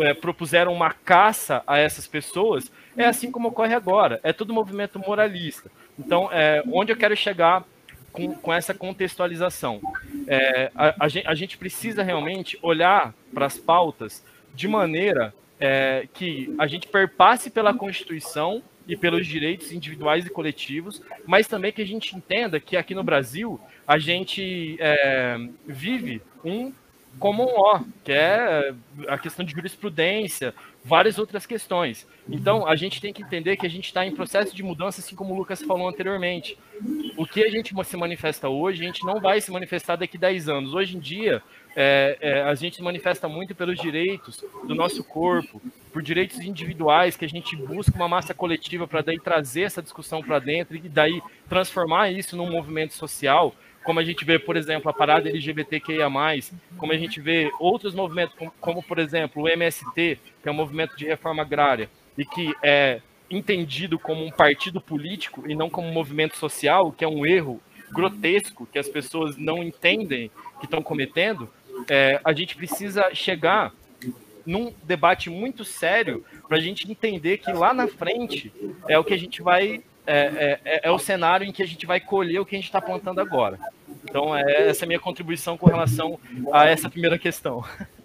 [0.00, 4.20] é, propuseram uma caça a essas pessoas, é assim como ocorre agora.
[4.22, 5.70] É todo movimento moralista.
[5.98, 7.64] Então, é, onde eu quero chegar
[8.12, 9.80] com, com essa contextualização?
[10.26, 16.06] É, a, a, gente, a, gente, precisa realmente olhar para as pautas de maneira é,
[16.14, 21.82] que a gente perpasse pela Constituição e pelos direitos individuais e coletivos, mas também que
[21.82, 26.72] a gente entenda que aqui no Brasil a gente é, vive um
[27.18, 28.72] common law, que é
[29.08, 30.54] a questão de jurisprudência,
[30.84, 32.06] várias outras questões.
[32.28, 35.14] Então, a gente tem que entender que a gente está em processo de mudança, assim
[35.14, 36.58] como o Lucas falou anteriormente.
[37.16, 40.20] O que a gente se manifesta hoje, a gente não vai se manifestar daqui a
[40.20, 40.74] 10 anos.
[40.74, 41.42] Hoje em dia,
[41.76, 45.60] é, é, a gente manifesta muito pelos direitos do nosso corpo,
[45.92, 50.22] por direitos individuais, que a gente busca uma massa coletiva para daí trazer essa discussão
[50.22, 53.54] para dentro e daí transformar isso num movimento social
[53.84, 56.10] como a gente vê, por exemplo, a parada LGBTQIA+,
[56.76, 60.54] como a gente vê outros movimentos, como, como, por exemplo, o MST, que é um
[60.54, 63.00] movimento de reforma agrária, e que é
[63.30, 67.62] entendido como um partido político e não como um movimento social, que é um erro
[67.90, 71.48] grotesco que as pessoas não entendem que estão cometendo,
[71.88, 73.72] é, a gente precisa chegar
[74.44, 78.52] num debate muito sério para a gente entender que lá na frente
[78.88, 81.66] é o que a gente vai é, é, é, é, o cenário em que a
[81.66, 83.58] gente vai colher o que a gente está plantando agora.
[84.04, 86.18] Então, é, essa é a minha contribuição com relação
[86.50, 87.62] a essa primeira questão.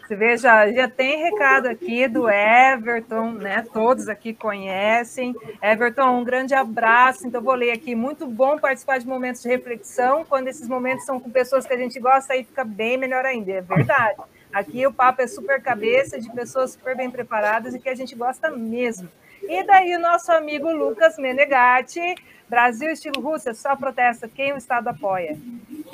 [0.00, 3.64] Você veja, já tem recado aqui do Everton, né?
[3.72, 5.34] Todos aqui conhecem.
[5.62, 7.26] Everton, um grande abraço.
[7.26, 7.94] Então, vou ler aqui.
[7.94, 10.24] Muito bom participar de momentos de reflexão.
[10.24, 13.52] Quando esses momentos são com pessoas que a gente gosta, aí fica bem melhor ainda.
[13.52, 14.20] É verdade.
[14.52, 18.14] Aqui o papo é super cabeça, de pessoas super bem preparadas e que a gente
[18.14, 19.08] gosta mesmo.
[19.42, 22.14] E daí o nosso amigo Lucas Menegatti,
[22.48, 25.38] Brasil estilo Rússia, só protesta quem o Estado apoia.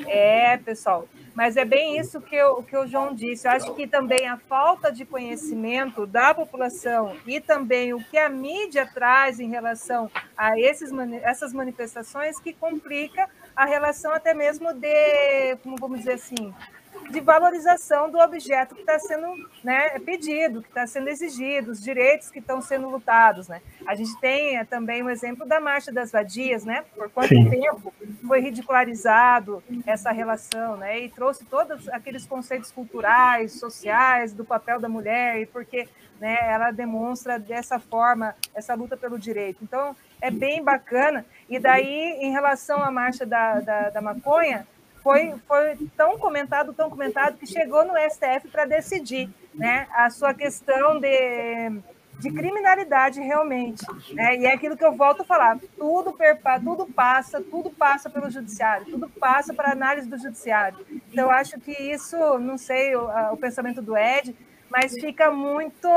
[0.06, 3.47] É, pessoal, mas é bem isso que, eu, que o João disse.
[3.47, 8.29] Eu acho que também a falta de conhecimento da população e também o que a
[8.29, 10.90] mídia traz em relação a esses,
[11.23, 16.55] essas manifestações que complica a relação até mesmo de, como vamos dizer assim,
[17.12, 19.29] de valorização do objeto que está sendo
[19.62, 23.48] né, pedido, que está sendo exigido, os direitos que estão sendo lutados.
[23.48, 23.61] Né?
[23.87, 26.85] A gente tem é, também o um exemplo da Marcha das Vadias, né?
[26.96, 27.51] por quanto Sim.
[27.51, 27.92] tempo
[28.27, 31.01] foi ridicularizado essa relação, né?
[31.01, 35.87] e trouxe todos aqueles conceitos culturais, sociais, do papel da mulher, e porque
[36.18, 39.59] né, ela demonstra dessa forma essa luta pelo direito.
[39.62, 41.27] Então, é bem bacana.
[41.48, 44.66] E daí, em relação à Marcha da, da, da Maconha,
[45.03, 50.33] foi, foi tão comentado, tão comentado, que chegou no STF para decidir né, a sua
[50.33, 51.71] questão de,
[52.19, 53.85] de criminalidade realmente.
[54.12, 54.37] Né?
[54.37, 58.31] E é aquilo que eu volto a falar: tudo, perpa, tudo passa, tudo passa pelo
[58.31, 60.79] judiciário, tudo passa para análise do judiciário.
[61.11, 64.35] Então, acho que isso, não sei o, o pensamento do Ed,
[64.71, 65.88] mas fica muito.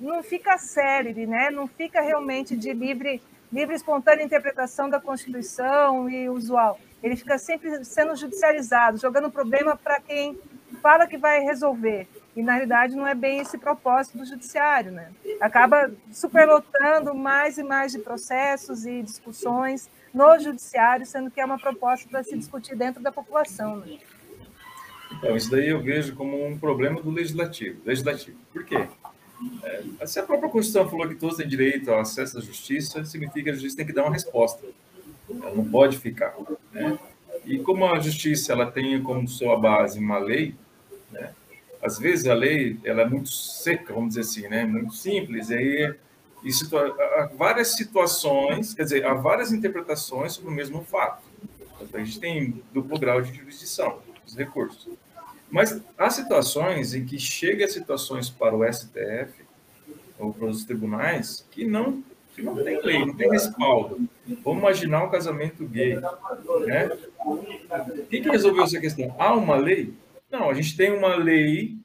[0.00, 1.50] não fica célebre, né?
[1.50, 3.20] não fica realmente de livre,
[3.52, 10.00] livre espontânea interpretação da Constituição e usual ele fica sempre sendo judicializado, jogando problema para
[10.00, 10.38] quem
[10.82, 12.06] fala que vai resolver.
[12.36, 14.92] E, na realidade, não é bem esse propósito do judiciário.
[14.92, 15.10] Né?
[15.40, 21.58] Acaba superlotando mais e mais de processos e discussões no judiciário, sendo que é uma
[21.58, 23.76] proposta para se discutir dentro da população.
[23.76, 23.98] Né?
[25.12, 27.80] Então, isso daí eu vejo como um problema do legislativo.
[27.84, 28.38] Legislativo.
[28.52, 28.88] Por quê?
[30.00, 33.44] É, se a própria Constituição falou que todos têm direito ao acesso à justiça, significa
[33.44, 34.66] que a justiça tem que dar uma resposta.
[35.28, 36.34] Ela não pode ficar.
[36.72, 36.98] Né?
[37.44, 40.54] E como a justiça ela tem como sua base uma lei,
[41.10, 41.32] né?
[41.82, 44.64] às vezes a lei ela é muito seca, vamos dizer assim, né?
[44.64, 45.94] muito simples, e aí
[46.42, 51.22] e situa há várias situações, quer dizer, há várias interpretações sobre o mesmo fato.
[51.80, 54.88] Então, a gente tem duplo grau de jurisdição, os recursos.
[55.50, 59.44] Mas há situações em que chega situações para o STF
[60.18, 62.02] ou para os tribunais que não
[62.34, 64.08] que não tem lei, não tem respaldo.
[64.44, 65.96] Vamos imaginar um casamento gay,
[66.66, 66.88] né?
[68.08, 69.14] Quem que resolveu essa questão?
[69.18, 69.92] Há uma lei?
[70.30, 71.76] Não, a gente tem uma lei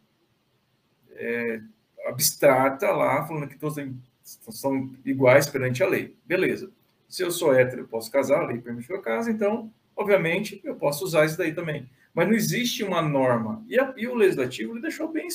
[1.16, 1.60] é,
[2.06, 3.84] abstrata lá, falando que todos
[4.24, 6.16] são iguais perante a lei.
[6.26, 6.70] Beleza.
[7.10, 10.62] Se eu sou hétero, eu posso casar, a lei permite que eu case, então, obviamente,
[10.64, 11.90] eu posso usar isso daí também.
[12.16, 13.62] Mas não existe uma norma.
[13.68, 15.28] E, a, e o legislativo deixou bem,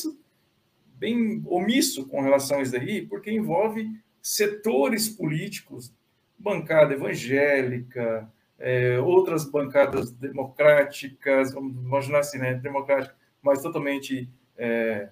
[0.98, 3.86] bem omisso com relação a isso daí, porque envolve
[4.22, 5.92] setores políticos,
[6.38, 8.26] bancada evangélica,
[8.58, 15.10] é, outras bancadas democráticas, vamos imaginar assim, né, democrática, mas totalmente, é,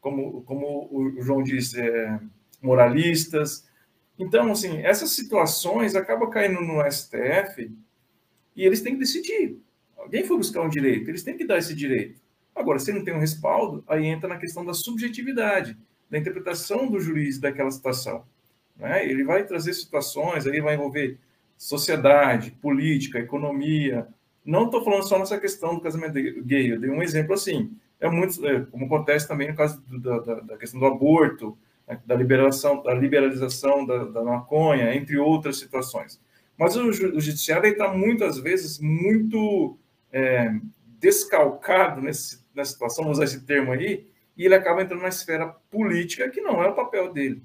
[0.00, 2.20] como, como o João disse, é,
[2.62, 3.68] moralistas.
[4.16, 7.72] Então, assim, essas situações acabam caindo no STF
[8.54, 9.60] e eles têm que decidir.
[10.08, 12.18] Alguém foi buscar um direito, eles têm que dar esse direito.
[12.56, 15.76] Agora, se não tem um respaldo, aí entra na questão da subjetividade,
[16.10, 18.24] da interpretação do juiz daquela situação.
[18.74, 19.06] Né?
[19.06, 21.18] Ele vai trazer situações, ele vai envolver
[21.58, 24.08] sociedade, política, economia.
[24.42, 27.70] Não estou falando só nessa questão do casamento gay, eu dei um exemplo assim.
[28.00, 31.54] É muito, é, como acontece também no caso do, da, da, questão do aborto,
[31.86, 32.00] né?
[32.06, 36.18] da liberação, da liberalização da, da maconha, entre outras situações.
[36.56, 39.76] Mas o, o judiciário está muitas vezes muito
[40.12, 40.54] é,
[40.98, 45.48] descalcado nesse, nessa situação, vamos usar esse termo aí, e ele acaba entrando na esfera
[45.70, 47.42] política, que não é o papel dele.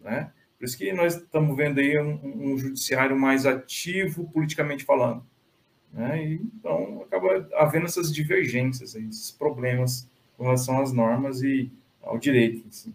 [0.00, 0.30] Né?
[0.58, 5.24] Por isso que nós estamos vendo aí um, um judiciário mais ativo, politicamente falando.
[5.92, 6.24] Né?
[6.24, 11.70] E, então, acaba havendo essas divergências, esses problemas com relação às normas e
[12.02, 12.66] ao direito.
[12.68, 12.92] Assim.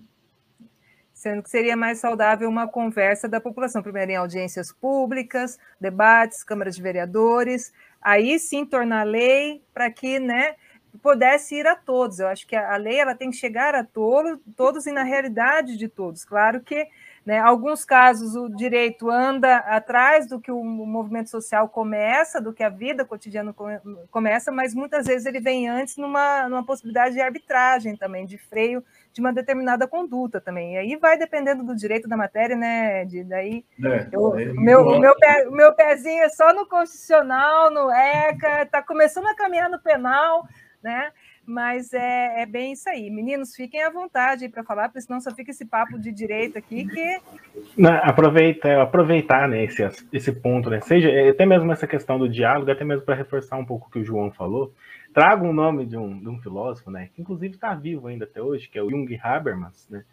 [1.14, 6.76] Sendo que seria mais saudável uma conversa da população, primeiro em audiências públicas, debates, câmaras
[6.76, 10.56] de vereadores, aí sim tornar lei para que né,
[11.02, 12.20] pudesse ir a todos.
[12.20, 15.78] Eu acho que a lei ela tem que chegar a todos, todos e na realidade
[15.78, 16.26] de todos.
[16.26, 16.88] Claro que
[17.30, 17.38] né?
[17.38, 22.70] Alguns casos o direito anda atrás do que o movimento social começa, do que a
[22.70, 23.54] vida cotidiana
[24.10, 28.84] começa, mas muitas vezes ele vem antes numa, numa possibilidade de arbitragem também, de freio
[29.20, 30.76] de uma determinada conduta também.
[30.76, 33.06] E aí vai dependendo do direito da matéria, né?
[33.06, 37.70] De, daí é, eu, é meu, o meu, pé, meu pezinho é só no constitucional,
[37.70, 40.48] no ECA, está começando a caminhar no penal,
[40.82, 41.12] né?
[41.50, 43.10] mas é, é bem isso aí.
[43.10, 46.88] Meninos, fiquem à vontade para falar, porque senão só fica esse papo de direito aqui
[46.88, 47.22] que.
[47.76, 50.80] Não, aproveita, aproveitar né, esse, esse ponto, né?
[50.82, 53.98] Seja até mesmo essa questão do diálogo, até mesmo para reforçar um pouco o que
[53.98, 54.76] o João falou.
[55.14, 57.10] Trago o um nome de um, de um filósofo, né?
[57.14, 60.04] Que inclusive está vivo ainda até hoje, que é o Jung Habermas, né?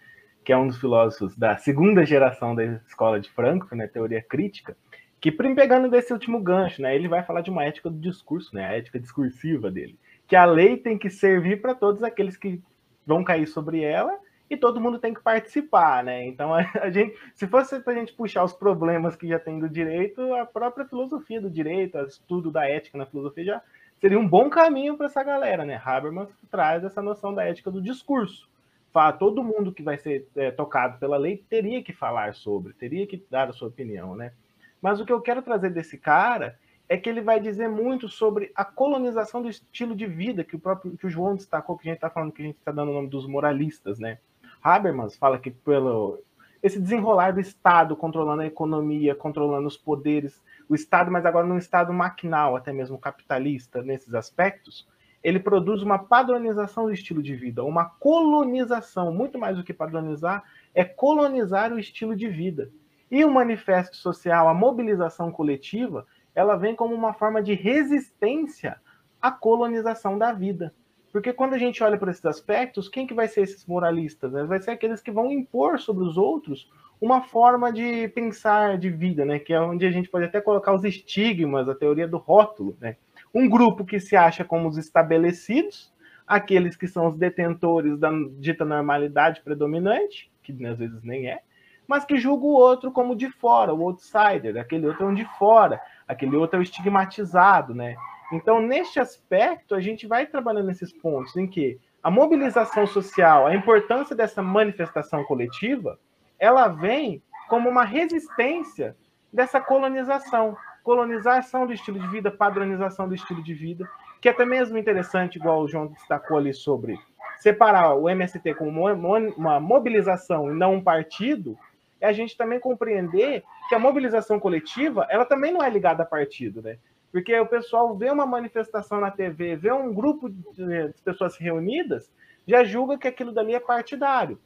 [0.45, 3.87] Que é um dos filósofos da segunda geração da escola de Frankfurt, né?
[3.87, 4.77] Teoria crítica
[5.19, 8.65] que pegando desse último gancho, né, ele vai falar de uma ética do discurso, né,
[8.65, 12.61] a ética discursiva dele que a lei tem que servir para todos aqueles que
[13.07, 16.25] vão cair sobre ela e todo mundo tem que participar, né?
[16.27, 19.59] Então, a, a gente, se fosse para a gente puxar os problemas que já tem
[19.59, 23.63] do direito, a própria filosofia do direito, o estudo da ética na filosofia já
[24.01, 25.81] seria um bom caminho para essa galera, né?
[25.85, 28.49] Habermas traz essa noção da ética do discurso.
[28.93, 33.07] Fala, todo mundo que vai ser é, tocado pela lei teria que falar sobre, teria
[33.07, 34.33] que dar a sua opinião, né?
[34.81, 38.53] Mas o que eu quero trazer desse cara é que ele vai dizer muito sobre
[38.55, 41.91] a colonização do estilo de vida que o próprio que o João destacou, que a
[41.91, 44.19] gente está falando que a gente está dando o nome dos moralistas, né?
[44.63, 46.21] Habermas fala que pelo
[46.67, 51.59] esse desenrolar do Estado controlando a economia, controlando os poderes, o Estado, mas agora num
[51.59, 54.89] Estado maquinal, até mesmo capitalista, nesses aspectos,
[55.23, 60.43] ele produz uma padronização do estilo de vida, uma colonização, muito mais do que padronizar,
[60.75, 62.69] é colonizar o estilo de vida.
[63.09, 68.81] E o manifesto social, a mobilização coletiva, ela vem como uma forma de resistência
[69.23, 70.75] à colonização da vida.
[71.17, 74.31] Porque quando a gente olha para esses aspectos, quem que vai ser esses moralistas?
[74.31, 74.45] Né?
[74.45, 79.25] Vai ser aqueles que vão impor sobre os outros uma forma de pensar de vida,
[79.25, 79.39] né?
[79.39, 82.97] Que é onde a gente pode até colocar os estigmas, a teoria do rótulo, né?
[83.35, 85.91] Um grupo que se acha como os estabelecidos,
[86.27, 91.41] aqueles que são os detentores da dita normalidade predominante, que às vezes nem é,
[91.89, 95.25] mas que julga o outro como de fora, o outsider, aquele outro é um de
[95.39, 97.97] fora, aquele outro é o estigmatizado, né?
[98.33, 103.55] Então, neste aspecto, a gente vai trabalhando nesses pontos em que a mobilização social, a
[103.55, 105.99] importância dessa manifestação coletiva,
[106.39, 108.97] ela vem como uma resistência
[109.33, 113.89] dessa colonização, colonização do estilo de vida, padronização do estilo de vida,
[114.21, 116.99] que é até mesmo interessante, igual o João destacou ali sobre
[117.39, 121.57] separar o MST como uma mobilização e não um partido,
[122.01, 126.07] é a gente também compreender que a mobilização coletiva, ela também não é ligada a
[126.07, 126.79] partido, né?
[127.17, 132.13] Porque o pessoal vê uma manifestação na TV, vê um grupo de pessoas reunidas,
[132.47, 134.39] já julga que aquilo dali é partidário.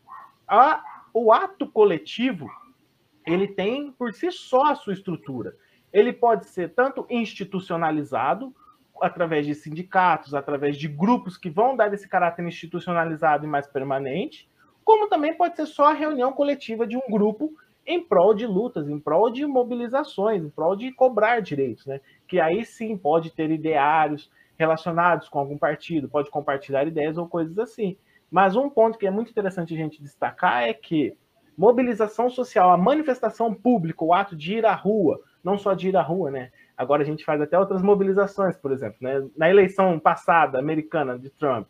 [0.47, 0.81] A,
[1.13, 2.49] o ato coletivo,
[3.27, 5.57] ele tem por si só a sua estrutura.
[5.93, 8.55] Ele pode ser tanto institucionalizado,
[9.03, 14.49] através de sindicatos, através de grupos que vão dar esse caráter institucionalizado e mais permanente,
[14.85, 17.53] como também pode ser só a reunião coletiva de um grupo
[17.87, 22.01] em prol de lutas, em prol de mobilizações, em prol de cobrar direitos, né?
[22.29, 27.59] Que aí sim pode ter ideários relacionados com algum partido, pode compartilhar ideias ou coisas
[27.59, 27.97] assim.
[28.31, 31.17] Mas um ponto que é muito interessante a gente destacar é que
[31.57, 35.97] mobilização social, a manifestação pública, o ato de ir à rua, não só de ir
[35.97, 36.51] à rua, né?
[36.77, 39.27] Agora a gente faz até outras mobilizações, por exemplo, né?
[39.37, 41.69] Na eleição passada americana de Trump,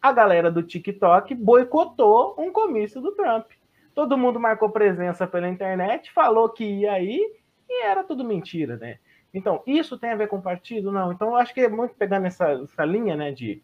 [0.00, 3.46] a galera do TikTok boicotou um comício do Trump.
[3.94, 7.20] Todo mundo marcou presença pela internet, falou que ia aí
[7.68, 8.98] e era tudo mentira, né?
[9.34, 10.92] Então, isso tem a ver com partido?
[10.92, 11.12] Não.
[11.12, 13.62] Então, eu acho que é muito pegando essa, essa linha né, de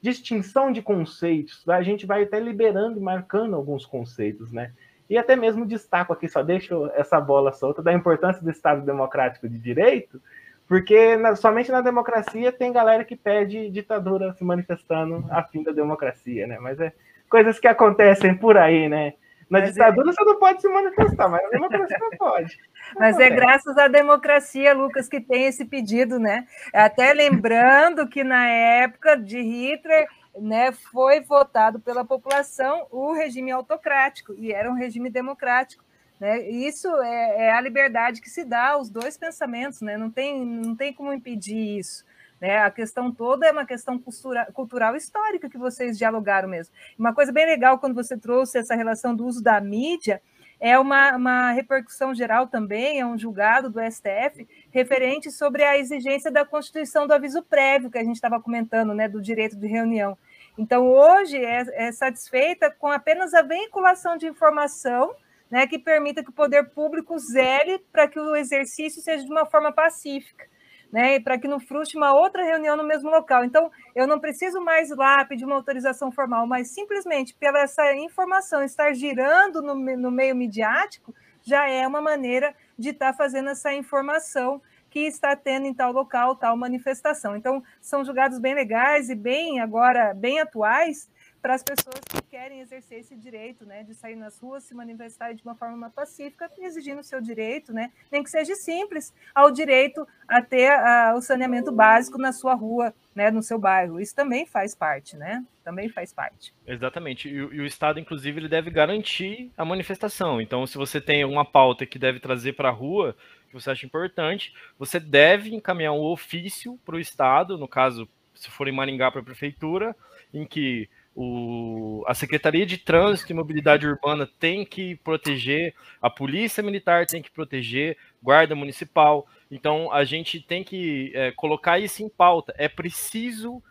[0.00, 4.72] distinção de conceitos, a gente vai até liberando e marcando alguns conceitos, né?
[5.08, 9.48] E até mesmo destaco aqui, só deixo essa bola solta, da importância do Estado Democrático
[9.48, 10.22] de Direito,
[10.66, 15.72] porque na, somente na democracia tem galera que pede ditadura se manifestando a fim da
[15.72, 16.58] democracia, né?
[16.60, 16.92] Mas é
[17.28, 19.14] coisas que acontecem por aí, né?
[19.50, 20.12] Na mas é ditadura é...
[20.12, 22.56] você não pode se manifestar, mas na democracia não pode.
[22.96, 26.46] Mas é graças à democracia, Lucas, que tem esse pedido, né?
[26.72, 30.08] Até lembrando que na época de Hitler
[30.40, 35.84] né, foi votado pela população o regime autocrático, e era um regime democrático.
[36.18, 36.48] Né?
[36.50, 39.96] Isso é, é, a liberdade que se dá aos dois pensamentos, né?
[39.96, 42.04] não, tem, não tem como impedir isso.
[42.40, 42.58] Né?
[42.58, 46.74] A questão toda é uma questão cultura, cultural histórica que vocês dialogaram mesmo.
[46.98, 50.22] Uma coisa bem legal quando você trouxe essa relação do uso da mídia
[50.58, 56.30] é uma, uma repercussão geral também, é um julgado do STF referente sobre a exigência
[56.30, 60.18] da constituição do aviso prévio que a gente estava comentando, né, do direito de reunião.
[60.58, 65.14] Então, hoje é, é satisfeita com apenas a veiculação de informação
[65.50, 69.46] né, que permita que o poder público zele para que o exercício seja de uma
[69.46, 70.46] forma pacífica
[70.92, 71.20] né?
[71.20, 73.44] Para que não frustre uma outra reunião no mesmo local.
[73.44, 78.62] Então, eu não preciso mais lá pedir uma autorização formal, mas simplesmente pela essa informação
[78.62, 83.72] estar girando no, no meio midiático, já é uma maneira de estar tá fazendo essa
[83.72, 84.60] informação
[84.90, 87.36] que está tendo em tal local tal manifestação.
[87.36, 91.08] Então, são julgados bem legais e bem agora bem atuais
[91.40, 95.32] para as pessoas que querem exercer esse direito, né, de sair nas ruas, se manifestar
[95.32, 100.06] de uma forma pacífica, exigindo o seu direito, né, nem que seja simples, ao direito
[100.28, 104.00] a ter a, o saneamento básico na sua rua, né, no seu bairro.
[104.00, 105.44] Isso também faz parte, né?
[105.64, 106.54] Também faz parte.
[106.66, 107.28] Exatamente.
[107.28, 110.40] E, e o Estado, inclusive, ele deve garantir a manifestação.
[110.40, 113.16] Então, se você tem uma pauta que deve trazer para a rua,
[113.48, 118.50] que você acha importante, você deve encaminhar um ofício para o Estado, no caso, se
[118.50, 119.94] for em Maringá para a prefeitura,
[120.32, 126.62] em que o, a Secretaria de Trânsito e Mobilidade Urbana tem que proteger, a Polícia
[126.62, 129.26] Militar tem que proteger, Guarda Municipal.
[129.50, 132.54] Então a gente tem que é, colocar isso em pauta.
[132.56, 133.62] É preciso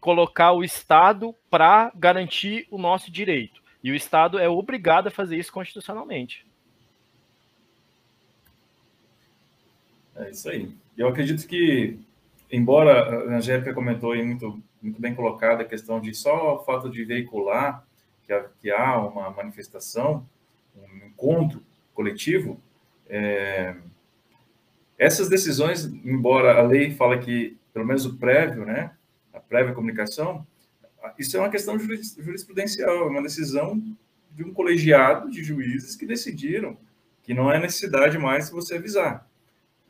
[0.00, 3.62] colocar o Estado para garantir o nosso direito.
[3.82, 6.46] E o Estado é obrigado a fazer isso constitucionalmente.
[10.16, 10.70] É isso aí.
[10.96, 11.98] Eu acredito que,
[12.50, 16.88] embora a Angélica comentou aí muito muito bem colocada a questão de só o fato
[16.88, 17.84] de veicular
[18.24, 20.26] que há, que há uma manifestação,
[20.76, 21.62] um encontro
[21.94, 22.60] coletivo,
[23.08, 23.74] é,
[24.98, 28.92] essas decisões, embora a lei fala que, pelo menos o prévio, né,
[29.32, 30.46] a prévia comunicação,
[31.18, 33.80] isso é uma questão jurisprudencial, é uma decisão
[34.32, 36.76] de um colegiado de juízes que decidiram
[37.22, 39.26] que não é necessidade mais você avisar.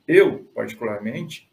[0.06, 1.47] Eu, particularmente,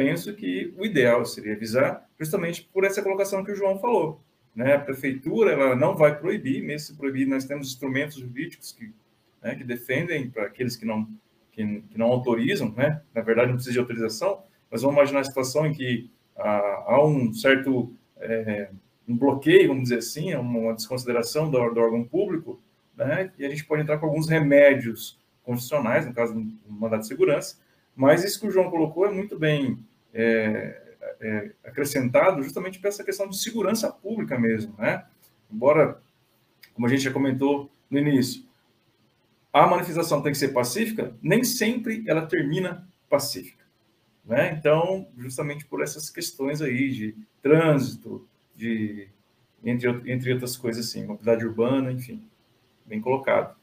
[0.00, 4.22] penso que o ideal seria avisar justamente por essa colocação que o João falou.
[4.56, 4.74] Né?
[4.74, 8.90] A prefeitura ela não vai proibir, mesmo se proibir, nós temos instrumentos jurídicos que,
[9.42, 11.06] né, que defendem para aqueles que não,
[11.52, 13.02] que, que, não autorizam, né?
[13.14, 17.04] na verdade não precisa de autorização, mas vamos imaginar a situação em que ah, há
[17.04, 18.70] um certo é,
[19.06, 22.58] um bloqueio, vamos dizer assim, uma desconsideração do, do órgão público,
[22.96, 23.30] né?
[23.38, 27.58] e a gente pode entrar com alguns remédios constitucionais, no caso do mandato de segurança,
[27.94, 29.78] mas isso que o João colocou é muito bem
[30.12, 35.04] é, é, acrescentado justamente para essa questão de segurança pública mesmo, né?
[35.50, 36.00] Embora,
[36.74, 38.44] como a gente já comentou no início,
[39.52, 43.64] a manifestação tem que ser pacífica, nem sempre ela termina pacífica,
[44.24, 44.52] né?
[44.52, 49.08] Então, justamente por essas questões aí de trânsito, de
[49.64, 52.22] entre, entre outras coisas assim, mobilidade urbana, enfim,
[52.86, 53.58] bem colocado.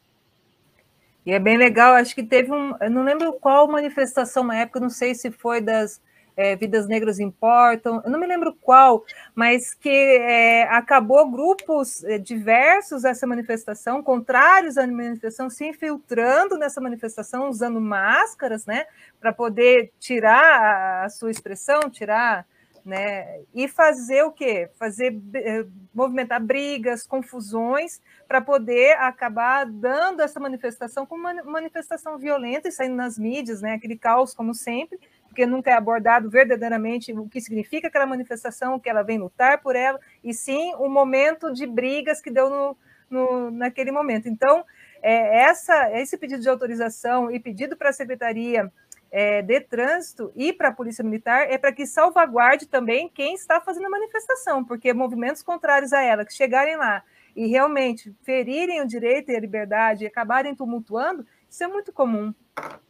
[1.25, 4.79] E é bem legal, acho que teve um, eu não lembro qual manifestação na época,
[4.79, 6.01] não sei se foi das
[6.37, 12.19] é, Vidas Negras Importam, eu não me lembro qual, mas que é, acabou grupos é,
[12.19, 18.85] diversos essa manifestação, contrários à manifestação, se infiltrando nessa manifestação, usando máscaras, né,
[19.19, 22.45] para poder tirar a, sua expressão, tirar
[22.87, 23.41] né?
[23.53, 24.69] E fazer o quê?
[24.79, 32.69] Fazer é, movimentar brigas, confusões, para poder acabar dando essa manifestação como uma manifestação violenta
[32.69, 33.73] e saindo nas mídias, né?
[33.73, 34.97] Aquele caos, como sempre,
[35.37, 39.61] porque nunca é abordado verdadeiramente o que significa aquela manifestação, o que ela vem lutar
[39.61, 42.77] por ela, e sim o momento de brigas que deu no,
[43.07, 44.27] no naquele momento.
[44.27, 44.65] Então,
[44.99, 48.71] é, essa, esse pedido de autorização e pedido para a secretaria
[49.11, 53.61] é, de trânsito e para a Polícia Militar é para que salvaguarde também quem está
[53.61, 57.03] fazendo a manifestação, porque movimentos contrários a ela, que chegarem lá
[57.35, 62.33] e realmente ferirem o direito e a liberdade e acabarem tumultuando, isso é muito comum,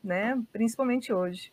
[0.02, 0.42] né?
[0.54, 1.52] principalmente hoje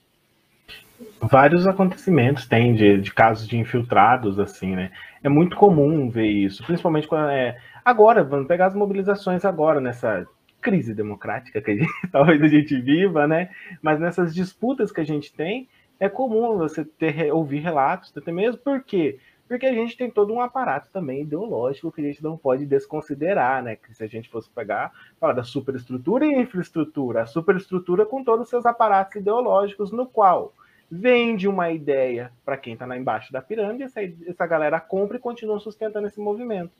[1.20, 4.90] vários acontecimentos tem de, de, casos de infiltrados, assim, né?
[5.22, 7.58] É muito comum ver isso, principalmente quando é.
[7.84, 10.26] Agora, vamos pegar as mobilizações agora, nessa
[10.60, 13.50] crise democrática que a gente, talvez a gente viva, né?
[13.82, 15.68] Mas nessas disputas que a gente tem,
[16.00, 19.18] é comum você ter, ouvir relatos, até mesmo porque
[19.48, 23.62] porque a gente tem todo um aparato também ideológico que a gente não pode desconsiderar,
[23.62, 23.76] né?
[23.76, 28.44] Que se a gente fosse pegar, falar da superestrutura e infraestrutura, a superestrutura com todos
[28.44, 30.52] os seus aparatos ideológicos, no qual
[30.90, 35.20] vende uma ideia para quem está lá embaixo da pirâmide, essa, essa galera compra e
[35.20, 36.72] continua sustentando esse movimento.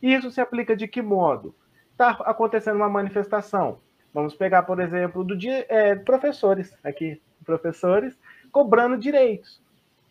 [0.00, 1.54] E isso se aplica de que modo?
[1.92, 3.78] Está acontecendo uma manifestação.
[4.12, 8.18] Vamos pegar, por exemplo, do dia, é, professores aqui, professores
[8.50, 9.62] cobrando direitos.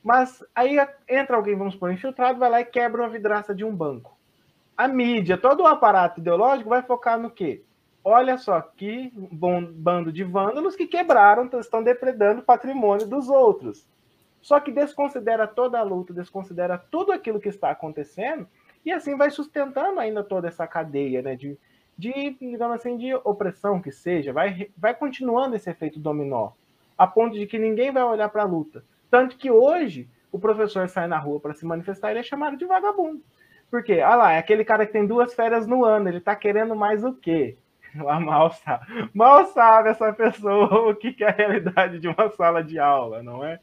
[0.03, 0.77] Mas aí
[1.07, 4.17] entra alguém, vamos supor, infiltrado, vai lá e quebra uma vidraça de um banco.
[4.75, 7.63] A mídia, todo o aparato ideológico vai focar no quê?
[8.03, 13.87] Olha só, que bom bando de vândalos que quebraram, estão depredando o patrimônio dos outros.
[14.41, 18.47] Só que desconsidera toda a luta, desconsidera tudo aquilo que está acontecendo,
[18.83, 21.55] e assim vai sustentando ainda toda essa cadeia né, de,
[21.95, 26.53] de, digamos assim, de opressão que seja, vai, vai continuando esse efeito dominó,
[26.97, 28.83] a ponto de que ninguém vai olhar para a luta.
[29.11, 32.65] Tanto que hoje o professor sai na rua para se manifestar, ele é chamado de
[32.65, 33.21] vagabundo.
[33.69, 33.99] Por quê?
[33.99, 37.03] Ah lá, é aquele cara que tem duas férias no ano, ele está querendo mais
[37.03, 37.57] o quê?
[37.93, 39.09] Mal sabe.
[39.13, 43.43] Mal sabe essa pessoa o que é a realidade de uma sala de aula, não
[43.43, 43.59] é?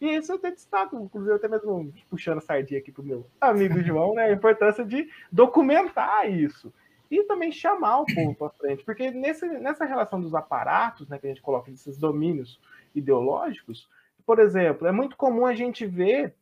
[0.00, 4.14] E isso eu até destaco, inclusive até mesmo puxando sardinha aqui pro meu amigo João,
[4.14, 4.24] né?
[4.24, 6.72] A importância de documentar isso.
[7.10, 11.26] E também chamar o povo para frente, porque nesse, nessa relação dos aparatos, né, que
[11.26, 12.60] a gente coloca nesses domínios
[12.94, 13.88] ideológicos,
[14.26, 16.34] por exemplo, é muito comum a gente ver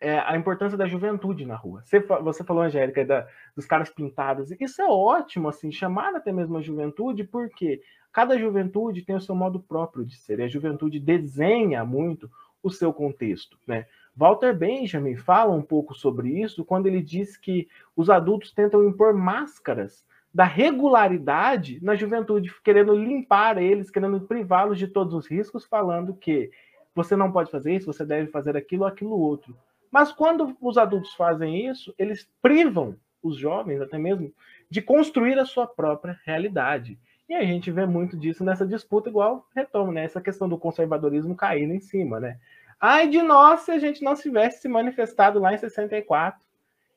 [0.00, 1.82] é, a importância da juventude na rua.
[1.84, 4.50] Você, você falou, Angélica, da, dos caras pintados.
[4.60, 7.80] Isso é ótimo, assim, chamar até mesmo a juventude, porque
[8.12, 10.38] cada juventude tem o seu modo próprio de ser.
[10.38, 12.30] E a juventude desenha muito
[12.62, 13.86] o seu contexto, né?
[14.14, 19.12] Walter Benjamin fala um pouco sobre isso quando ele diz que os adultos tentam impor
[19.12, 26.14] máscaras da regularidade na juventude, querendo limpar eles, querendo privá-los de todos os riscos, falando
[26.14, 26.50] que
[26.96, 29.54] você não pode fazer isso, você deve fazer aquilo aquilo outro.
[29.92, 34.32] Mas quando os adultos fazem isso, eles privam os jovens, até mesmo,
[34.70, 36.98] de construir a sua própria realidade.
[37.28, 40.04] E a gente vê muito disso nessa disputa, igual retomo, né?
[40.04, 42.38] Essa questão do conservadorismo caindo em cima, né?
[42.80, 46.40] Ai de nós se a gente não tivesse se manifestado lá em 64.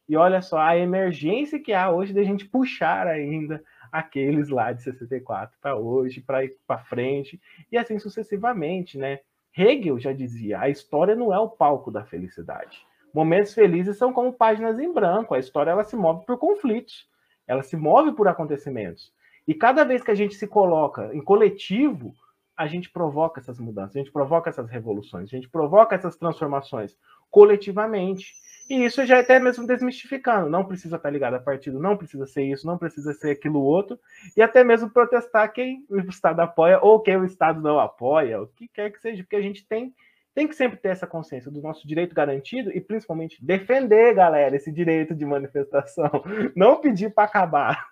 [0.08, 4.72] E olha só a emergência que há hoje de a gente puxar ainda aqueles lá
[4.72, 7.40] de 64 para hoje, para ir para frente,
[7.72, 9.20] e assim sucessivamente, né?
[9.58, 12.86] Hegel já dizia: a história não é o palco da felicidade.
[13.14, 15.34] Momentos felizes são como páginas em branco.
[15.34, 17.08] A história ela se move por conflitos,
[17.48, 19.12] ela se move por acontecimentos.
[19.48, 22.14] E cada vez que a gente se coloca em coletivo,
[22.56, 26.98] a gente provoca essas mudanças, a gente provoca essas revoluções, a gente provoca essas transformações
[27.30, 28.34] coletivamente.
[28.70, 30.48] E isso já é até mesmo desmistificando.
[30.48, 34.00] Não precisa estar ligado a partido, não precisa ser isso, não precisa ser aquilo outro.
[34.38, 38.48] E até mesmo protestar quem o Estado apoia ou quem o Estado não apoia, o
[38.48, 39.92] que quer que seja, porque a gente tem,
[40.36, 44.72] tem que sempre ter essa consciência do nosso direito garantido e principalmente defender, galera, esse
[44.72, 46.24] direito de manifestação.
[46.56, 47.88] Não pedir para acabar.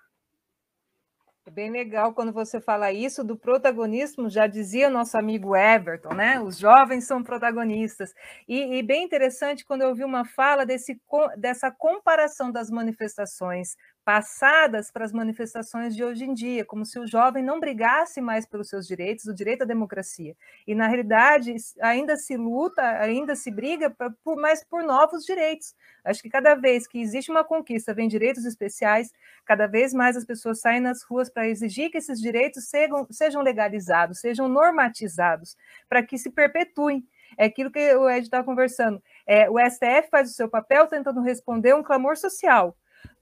[1.47, 6.41] É bem legal quando você fala isso do protagonismo, já dizia nosso amigo Everton, né?
[6.41, 8.13] Os jovens são protagonistas.
[8.45, 10.99] E, e bem interessante quando eu vi uma fala desse,
[11.37, 13.77] dessa comparação das manifestações
[14.07, 18.45] passadas para as manifestações de hoje em dia, como se o jovem não brigasse mais
[18.45, 20.33] pelos seus direitos, o direito à democracia.
[20.65, 23.93] E, na realidade, ainda se luta, ainda se briga
[24.23, 25.75] por, mais por novos direitos.
[26.05, 29.11] Acho que cada vez que existe uma conquista, vem direitos especiais,
[29.43, 33.41] cada vez mais as pessoas saem nas ruas para exigir que esses direitos sejam, sejam
[33.41, 35.57] legalizados, sejam normatizados,
[35.89, 37.05] para que se perpetuem.
[37.37, 39.03] É aquilo que o Ed estava conversando.
[39.27, 42.73] É, o STF faz o seu papel tentando responder um clamor social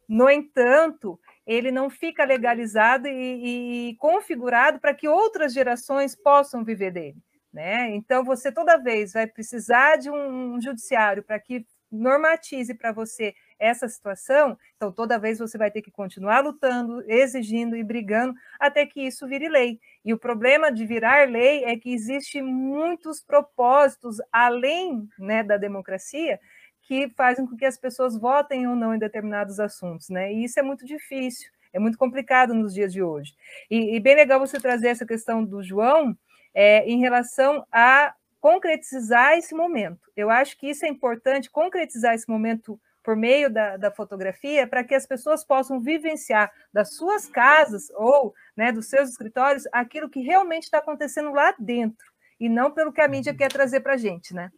[0.08, 6.91] no entanto, ele não fica legalizado e, e configurado para que outras gerações possam viver
[6.91, 7.18] dele.
[7.53, 7.89] Né?
[7.95, 13.88] Então, você toda vez vai precisar de um judiciário para que normatize para você essa
[13.88, 19.01] situação, então toda vez você vai ter que continuar lutando, exigindo e brigando até que
[19.01, 19.80] isso vire lei.
[20.03, 26.39] E o problema de virar lei é que existe muitos propósitos além né, da democracia
[26.88, 30.32] que fazem com que as pessoas votem ou não em determinados assuntos, né?
[30.32, 33.34] E isso é muito difícil, é muito complicado nos dias de hoje.
[33.70, 36.16] E, e bem legal você trazer essa questão do João
[36.54, 40.12] é, em relação a concretizar esse momento.
[40.16, 44.84] Eu acho que isso é importante, concretizar esse momento por meio da, da fotografia, para
[44.84, 50.22] que as pessoas possam vivenciar das suas casas ou né, dos seus escritórios aquilo que
[50.22, 52.06] realmente está acontecendo lá dentro,
[52.40, 53.38] e não pelo que a mídia uhum.
[53.38, 54.52] quer trazer para a gente, né?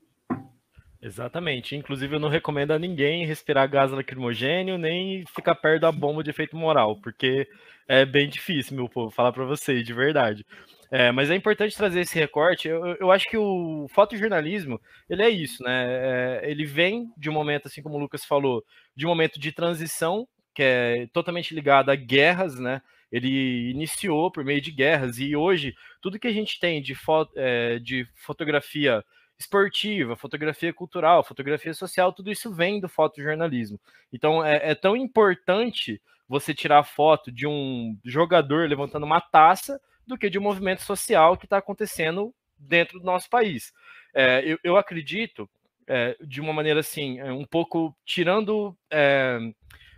[1.02, 1.76] Exatamente.
[1.76, 6.30] Inclusive, eu não recomendo a ninguém respirar gás lacrimogênio nem ficar perto da bomba de
[6.30, 7.48] efeito moral, porque
[7.88, 10.46] é bem difícil, meu povo, falar para vocês, de verdade.
[10.90, 12.68] É, mas é importante trazer esse recorte.
[12.68, 14.80] Eu, eu, acho que o fotojornalismo,
[15.10, 16.42] ele é isso, né?
[16.44, 18.64] É, ele vem de um momento, assim como o Lucas falou,
[18.96, 22.82] de um momento de transição, que é totalmente ligado a guerras, né?
[23.12, 27.28] Ele iniciou por meio de guerras, e hoje, tudo que a gente tem de, fo
[27.36, 29.04] é, de fotografia
[29.40, 33.80] esportiva, fotografia cultural, fotografia social, tudo isso vem do fotojornalismo.
[34.12, 40.18] Então é, é tão importante você tirar foto de um jogador levantando uma taça do
[40.18, 43.72] que de um movimento social que está acontecendo dentro do nosso país.
[44.14, 45.50] É, eu, eu, acredito,
[45.86, 49.38] é, de uma maneira assim, é, um pouco tirando, é,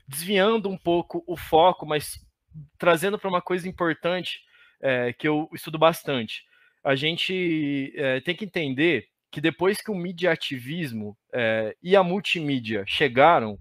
[0.08, 2.20] desviando um pouco o foco, mas
[2.78, 4.42] trazendo para uma coisa importante
[4.82, 6.44] é, que eu estudo bastante.
[6.84, 11.18] A gente é, tem que entender que depois que o mediativismo
[11.82, 13.58] e a multimídia chegaram,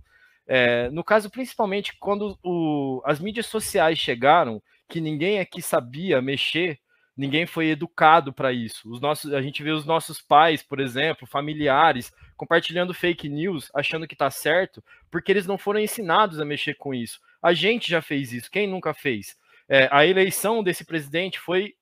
[0.93, 6.81] no caso principalmente quando o, as mídias sociais chegaram, que ninguém aqui sabia mexer
[7.19, 8.89] ninguém foi educado para isso.
[8.89, 14.07] Os nossos, a gente vê os nossos pais, por exemplo, familiares, compartilhando fake news, achando
[14.07, 17.21] que está certo, porque eles não foram ensinados a mexer com isso.
[17.43, 19.37] A gente já fez isso, quem nunca fez?
[19.69, 21.75] É, a eleição desse presidente foi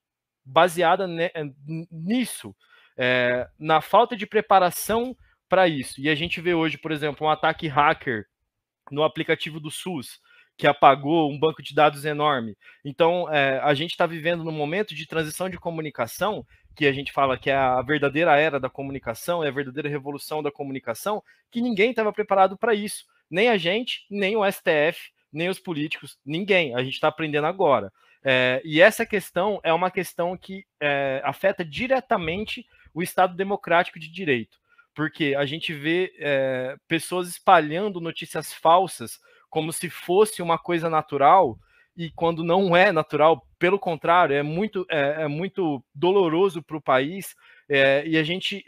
[0.42, 1.06] baseada
[1.92, 2.56] nisso,
[2.96, 5.16] é, na falta de preparação
[5.48, 6.00] para isso.
[6.00, 8.26] E a gente vê hoje, por exemplo, um ataque hacker
[8.90, 10.20] no aplicativo do SUS
[10.56, 12.56] que apagou um banco de dados enorme.
[12.84, 17.12] Então, é, a gente está vivendo num momento de transição de comunicação, que a gente
[17.12, 21.60] fala que é a verdadeira era da comunicação, é a verdadeira revolução da comunicação, que
[21.60, 23.04] ninguém estava preparado para isso.
[23.30, 26.74] Nem a gente, nem o STF, nem os políticos, ninguém.
[26.74, 27.92] A gente está aprendendo agora.
[28.24, 32.66] É, e essa questão é uma questão que é, afeta diretamente
[32.96, 34.56] o Estado democrático de direito,
[34.94, 39.20] porque a gente vê é, pessoas espalhando notícias falsas
[39.50, 41.58] como se fosse uma coisa natural
[41.94, 46.82] e quando não é natural, pelo contrário, é muito, é, é muito doloroso para o
[46.82, 47.34] país
[47.68, 48.64] é, e a gente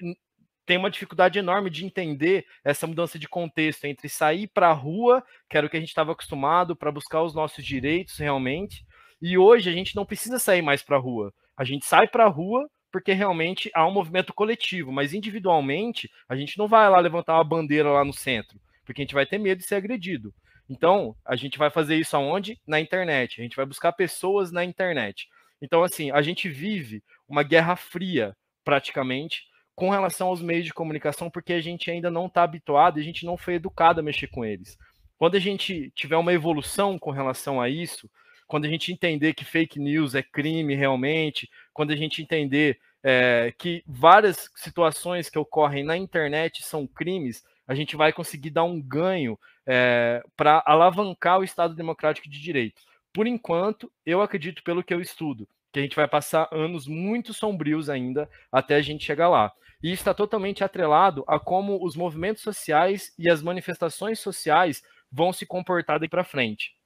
[0.66, 5.24] tem uma dificuldade enorme de entender essa mudança de contexto entre sair para a rua,
[5.49, 8.85] que era o que a gente estava acostumado, para buscar os nossos direitos realmente,
[9.22, 11.33] e hoje a gente não precisa sair mais para a rua.
[11.57, 16.36] A gente sai para a rua porque realmente há um movimento coletivo, mas individualmente a
[16.36, 19.39] gente não vai lá levantar uma bandeira lá no centro, porque a gente vai ter
[19.39, 20.32] medo de ser agredido.
[20.68, 22.59] Então, a gente vai fazer isso aonde?
[22.66, 23.41] Na internet.
[23.41, 25.26] A gente vai buscar pessoas na internet.
[25.62, 31.30] Então, assim, a gente vive uma guerra fria, praticamente, com relação aos meios de comunicação,
[31.30, 34.45] porque a gente ainda não está habituado a gente não foi educado a mexer com
[34.45, 34.76] eles.
[35.16, 38.11] Quando a gente tiver uma evolução com relação a isso,
[38.49, 43.55] quando a gente entender que fake news é crime realmente, quando a gente entender é,
[43.57, 48.80] que várias situações que ocorrem na internet são crimes, a gente vai conseguir dar um
[48.80, 52.80] ganho é, para alavancar o Estado Democrático de Direito.
[53.12, 57.34] Por enquanto, eu acredito, pelo que eu estudo, que a gente vai passar anos muito
[57.34, 59.53] sombrios ainda até a gente chegar lá.
[59.82, 64.82] E está totalmente atrelado a como os movimentos sociais e as manifestações sociais
[65.12, 66.78] vão se comportar daí para frente.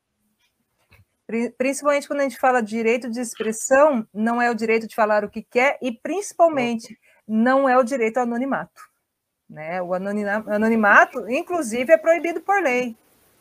[1.56, 5.30] Principalmente quando a gente fala direito de expressão, não é o direito de falar o
[5.30, 8.82] que quer e principalmente não é o direito ao anonimato.
[9.48, 9.80] Né?
[9.82, 12.96] O anonimato, inclusive, é proibido por lei.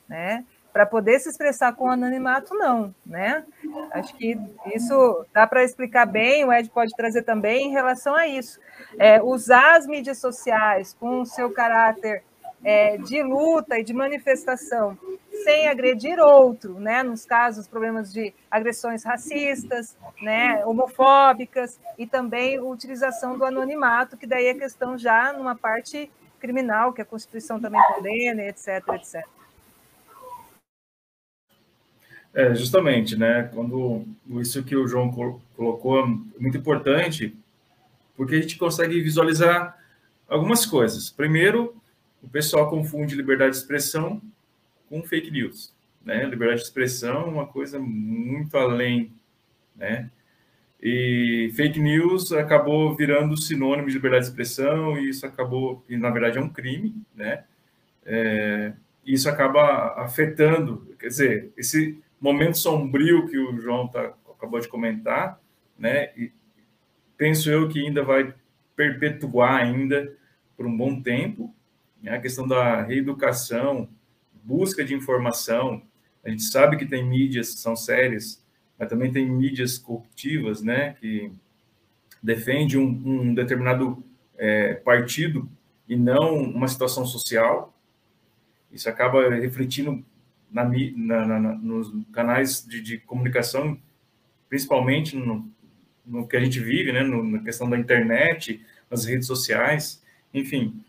[0.07, 0.45] Né?
[0.71, 2.93] Para poder se expressar com anonimato, não.
[3.05, 3.45] Né?
[3.91, 4.37] Acho que
[4.73, 8.59] isso dá para explicar bem, o Ed pode trazer também em relação a isso.
[8.97, 12.23] É, usar as mídias sociais com o seu caráter
[12.63, 14.97] é, de luta e de manifestação
[15.31, 17.03] sem agredir outro, né?
[17.03, 20.65] Nos casos, problemas de agressões racistas, né?
[20.65, 27.01] Homofóbicas e também utilização do anonimato, que daí é questão já numa parte criminal, que
[27.01, 29.25] a Constituição também condena, etc, etc.
[32.33, 33.49] É, justamente, né?
[33.53, 34.05] Quando
[34.39, 35.11] isso que o João
[35.55, 36.05] colocou é
[36.39, 37.35] muito importante,
[38.15, 39.77] porque a gente consegue visualizar
[40.27, 41.09] algumas coisas.
[41.09, 41.75] Primeiro,
[42.21, 44.21] o pessoal confunde liberdade de expressão
[44.91, 45.73] com fake news.
[46.03, 46.25] Né?
[46.25, 49.13] Liberdade de expressão é uma coisa muito além,
[49.73, 50.11] né?
[50.83, 56.09] E fake news acabou virando sinônimo de liberdade de expressão e isso acabou, e na
[56.09, 57.43] verdade é um crime, né?
[58.03, 58.73] É,
[59.05, 65.39] isso acaba afetando, quer dizer, esse momento sombrio que o João tá, acabou de comentar,
[65.77, 66.11] né?
[66.17, 66.31] E
[67.15, 68.33] penso eu que ainda vai
[68.75, 70.11] perpetuar ainda
[70.57, 71.53] por um bom tempo,
[72.01, 72.15] né?
[72.15, 73.87] a questão da reeducação,
[74.43, 75.81] busca de informação.
[76.23, 78.43] A gente sabe que tem mídias que são sérias,
[78.77, 81.31] mas também tem mídias corruptivas, né, que
[82.21, 84.03] defende um, um determinado
[84.37, 85.49] é, partido
[85.87, 87.73] e não uma situação social.
[88.71, 90.03] Isso acaba refletindo
[90.51, 93.77] na, na, na, nos canais de, de, comunicação,
[94.49, 95.49] principalmente no,
[96.05, 100.83] no, que a gente vive, né, no, na questão da internet, nas redes sociais, enfim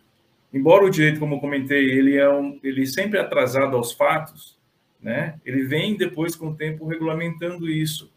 [0.53, 4.59] embora o direito, como comentei, ele é um, ele sempre é atrasado aos fatos,
[5.01, 5.41] né?
[5.45, 8.11] Ele vem depois com o tempo regulamentando isso.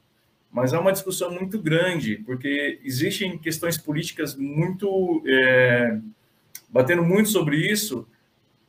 [0.51, 5.21] mas é uma discussão muito grande, porque existem questões políticas muito.
[5.27, 5.99] É,
[6.69, 8.07] batendo muito sobre isso,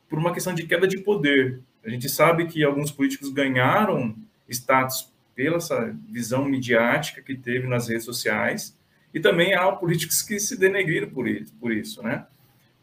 [0.09, 1.61] por uma questão de queda de poder.
[1.83, 4.15] A gente sabe que alguns políticos ganharam
[4.49, 8.77] status pela essa visão midiática que teve nas redes sociais,
[9.13, 12.25] e também há políticos que se denegriram por isso, por isso né?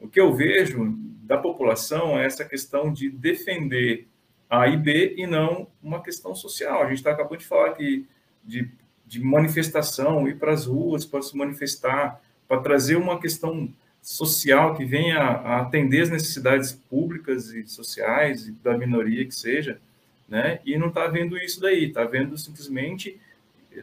[0.04, 4.06] O que eu vejo da população é essa questão de defender
[4.50, 6.82] A e B e não uma questão social.
[6.82, 8.06] A gente está acabando de falar aqui
[8.44, 8.70] de,
[9.06, 14.84] de manifestação, ir para as ruas para se manifestar, para trazer uma questão social que
[14.84, 19.80] venha a atender as necessidades públicas e sociais e da minoria que seja,
[20.28, 20.60] né?
[20.66, 23.18] E não está vendo isso daí, está vendo simplesmente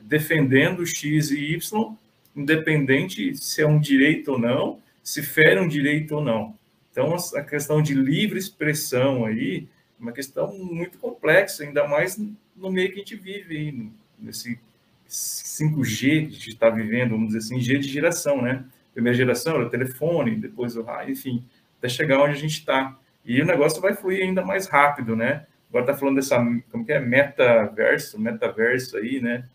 [0.04, 1.96] defendendo X e Y,
[2.36, 6.56] independente se é um direito ou não, se fere um direito ou não.
[6.92, 9.68] Então, a questão de livre expressão aí
[10.00, 12.18] é uma questão muito complexa, ainda mais
[12.56, 13.90] no meio que a gente vive aí,
[14.20, 14.60] nesse
[15.08, 18.66] 5G que a gente está vivendo, vamos dizer assim, G de geração, né?
[18.94, 21.44] Primeira geração era o telefone, depois o rádio, enfim,
[21.78, 22.98] até chegar onde a gente está.
[23.26, 25.46] E o negócio vai fluir ainda mais rápido, né?
[25.70, 26.38] Agora está falando dessa,
[26.70, 29.48] como que é, metaverso, metaverso aí, né?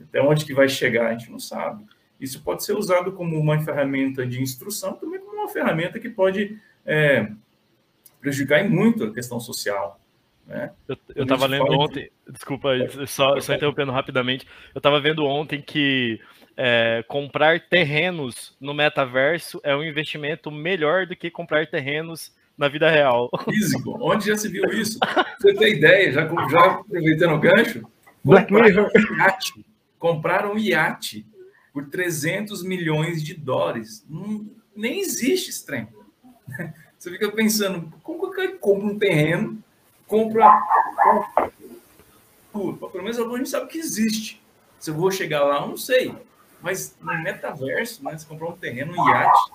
[0.00, 1.84] Até onde que vai chegar, a gente não sabe.
[2.20, 6.58] Isso pode ser usado como uma ferramenta de instrução, também como uma ferramenta que pode
[6.84, 7.30] é,
[8.20, 9.98] prejudicar muito a questão social.
[10.46, 10.70] Né?
[11.14, 12.70] Eu estava lendo ontem, desculpa,
[13.06, 16.20] só, só interrompendo rapidamente, eu estava vendo ontem que
[16.56, 22.90] é, comprar terrenos no metaverso é um investimento melhor do que comprar terrenos na vida
[22.90, 23.30] real.
[23.44, 24.98] Físico, onde já se viu isso?
[25.40, 27.82] Você tem ideia, já, já aproveitando o gancho,
[28.22, 28.90] Black Mirror.
[28.94, 29.64] Um iate,
[29.98, 31.24] compraram um iate
[31.72, 34.04] por 300 milhões de dólares.
[34.08, 35.88] Não, nem existe esse trem.
[36.98, 39.62] Você fica pensando, como que compra um terreno,
[40.06, 40.60] compra...
[42.52, 44.42] Pô, pelo menos a gente sabe que existe.
[44.78, 46.14] Se eu vou chegar lá, eu não sei.
[46.60, 49.50] Mas no metaverso, né, você comprou um terreno, um iate,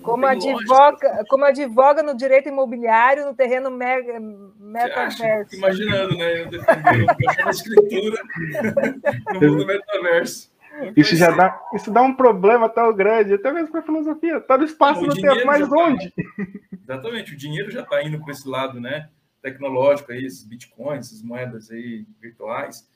[0.00, 5.56] como advoga, como advoga no direito imobiliário no terreno mega, metaverso.
[5.56, 6.42] Imaginando, né?
[6.42, 7.10] Eu defendendo
[7.44, 8.22] a escritura
[9.34, 10.51] no mundo metaverso.
[10.96, 14.38] Isso já dá, isso dá um problema tão grande, até mesmo para a filosofia.
[14.38, 16.10] Está no espaço no tempo, mas onde?
[16.10, 19.10] Tá, exatamente, o dinheiro já está indo para esse lado, né?
[19.40, 22.88] Tecnológico aí, esses bitcoins, essas moedas aí virtuais.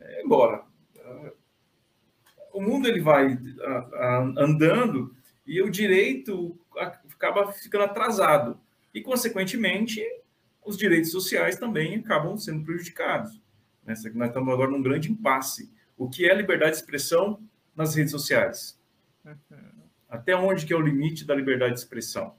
[0.00, 0.62] É, embora
[2.54, 3.36] o mundo ele vai
[4.38, 5.14] andando
[5.44, 6.56] e o direito
[7.12, 8.58] acaba ficando atrasado.
[8.94, 10.00] E, consequentemente,
[10.64, 13.42] os direitos sociais também acabam sendo prejudicados.
[13.84, 13.94] Né?
[14.14, 15.70] Nós estamos agora num grande impasse.
[15.96, 17.40] O que é liberdade de expressão
[17.74, 18.78] nas redes sociais?
[19.24, 19.34] Uhum.
[20.08, 22.34] Até onde que é o limite da liberdade de expressão?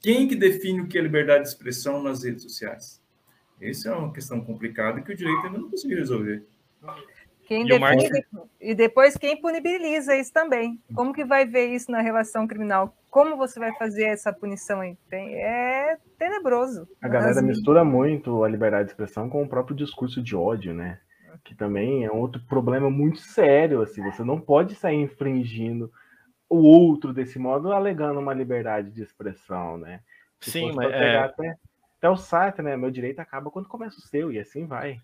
[0.00, 3.02] Quem que define o que é liberdade de expressão nas redes sociais?
[3.60, 6.44] Essa é uma questão complicada que o direito ainda não conseguiu resolver.
[7.46, 8.24] Quem e, define,
[8.60, 10.80] e depois quem punibiliza isso também.
[10.94, 12.94] Como que vai ver isso na relação criminal?
[13.10, 14.96] Como você vai fazer essa punição aí?
[15.10, 16.88] É tenebroso.
[17.00, 17.44] A galera Mas...
[17.44, 20.98] mistura muito a liberdade de expressão com o próprio discurso de ódio, né?
[21.44, 23.82] Que também é outro problema muito sério.
[23.82, 25.92] Assim, você não pode sair infringindo
[26.48, 30.00] o outro desse modo, alegando uma liberdade de expressão, né?
[30.40, 31.18] Se Sim, mas é...
[31.18, 31.54] até,
[31.98, 32.76] até o site, né?
[32.76, 35.00] Meu direito acaba quando começa o seu, e assim vai.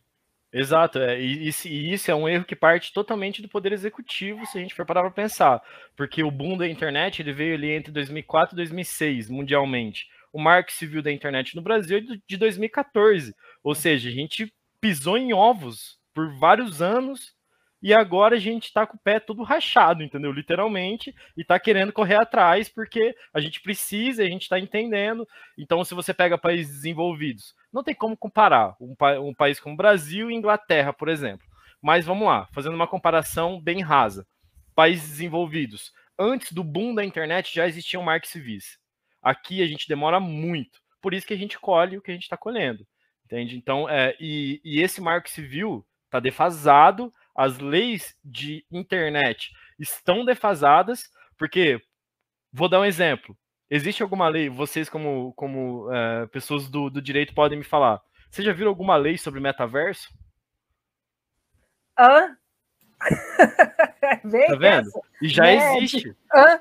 [0.53, 4.59] Exato, é, e, e, isso é um erro que parte totalmente do poder executivo, se
[4.59, 5.63] a gente for parar para pensar,
[5.95, 10.09] porque o boom da internet ele veio ali entre 2004 e 2006, mundialmente.
[10.33, 15.17] O marco civil da internet no Brasil é de 2014, ou seja, a gente pisou
[15.17, 17.35] em ovos por vários anos
[17.83, 20.31] e agora a gente está com o pé todo rachado, entendeu?
[20.33, 25.27] Literalmente, e está querendo correr atrás porque a gente precisa, a gente está entendendo.
[25.57, 28.95] Então, se você pega países desenvolvidos, não tem como comparar um,
[29.27, 31.47] um país como Brasil e Inglaterra, por exemplo.
[31.81, 34.27] Mas vamos lá, fazendo uma comparação bem rasa.
[34.75, 38.79] Países desenvolvidos, antes do boom da internet já existiam marcos civis.
[39.23, 42.25] Aqui a gente demora muito, por isso que a gente colhe o que a gente
[42.25, 42.87] está colhendo,
[43.25, 43.57] entende?
[43.57, 51.11] Então, é, e, e esse marco civil está defasado as leis de internet estão defasadas,
[51.39, 51.81] porque,
[52.53, 53.37] vou dar um exemplo,
[53.71, 58.01] existe alguma lei, vocês como, como é, pessoas do, do direito podem me falar,
[58.31, 60.13] vocês já viram alguma lei sobre metaverso?
[61.99, 62.37] Hã?
[64.47, 64.91] tá vendo?
[65.23, 66.15] E já existe.
[66.35, 66.61] Hã?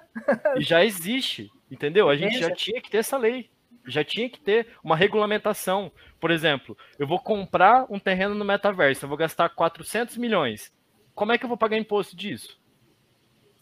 [0.56, 2.10] E já existe, entendeu?
[2.10, 3.52] A gente já tinha que ter essa lei
[3.86, 5.92] já tinha que ter uma regulamentação.
[6.20, 10.72] Por exemplo, eu vou comprar um terreno no metaverso, eu vou gastar 400 milhões.
[11.16, 12.60] Como é que eu vou pagar imposto disso?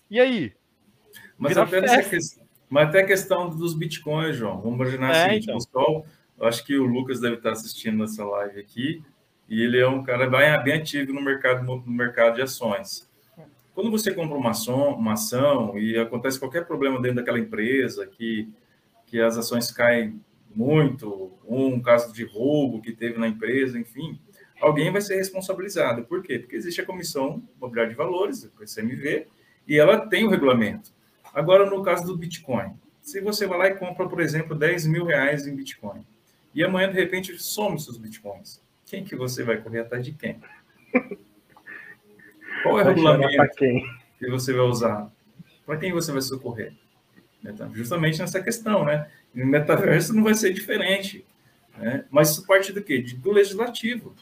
[0.09, 0.53] E aí?
[1.37, 4.61] Mas até, questão, mas até a questão dos bitcoins, João.
[4.61, 5.55] Vamos imaginar é, assim, então.
[5.55, 6.05] pessoal,
[6.39, 9.03] eu acho que o Lucas deve estar assistindo essa live aqui.
[9.49, 13.07] e ele é um cara bem, bem ativo no mercado, no mercado de ações.
[13.73, 18.49] Quando você compra uma ação, uma ação e acontece qualquer problema dentro daquela empresa, que,
[19.07, 20.21] que as ações caem
[20.53, 24.19] muito, um caso de roubo que teve na empresa, enfim,
[24.61, 26.03] alguém vai ser responsabilizado.
[26.03, 26.37] Por quê?
[26.39, 29.27] Porque existe a Comissão Imobiliária de Valores, a CMV,
[29.67, 30.91] e ela tem o regulamento.
[31.33, 35.05] Agora, no caso do Bitcoin, se você vai lá e compra, por exemplo, 10 mil
[35.05, 36.05] reais em Bitcoin,
[36.53, 40.39] e amanhã, de repente, some seus Bitcoins, quem que você vai correr atrás de quem?
[42.63, 45.11] Qual é o regulamento que você vai usar?
[45.65, 46.73] Para quem você vai socorrer?
[47.43, 49.07] Então, justamente nessa questão, né?
[49.33, 51.25] No metaverso não vai ser diferente.
[51.77, 52.05] Né?
[52.09, 53.05] Mas isso parte do quê?
[53.17, 54.15] Do legislativo.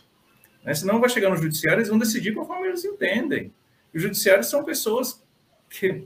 [0.63, 0.73] Né?
[0.73, 3.53] Senão vai chegar no judiciário, eles vão decidir conforme eles entendem.
[3.93, 5.23] Os judiciários são pessoas
[5.69, 6.05] que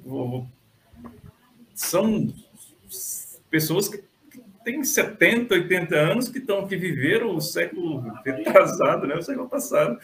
[1.73, 2.33] são
[3.49, 4.03] pessoas que
[4.63, 9.15] têm 70, 80 anos que estão que viveram o século retrasado, né?
[9.15, 9.99] O século passado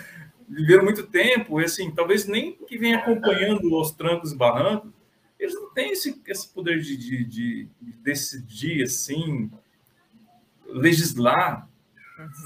[0.47, 4.91] viveram muito tempo, e assim, talvez nem que vem acompanhando os trancos e barrancos,
[5.40, 7.70] eles não têm esse, esse poder de, de, de
[8.04, 9.50] decidir, assim,
[10.68, 11.68] legislar,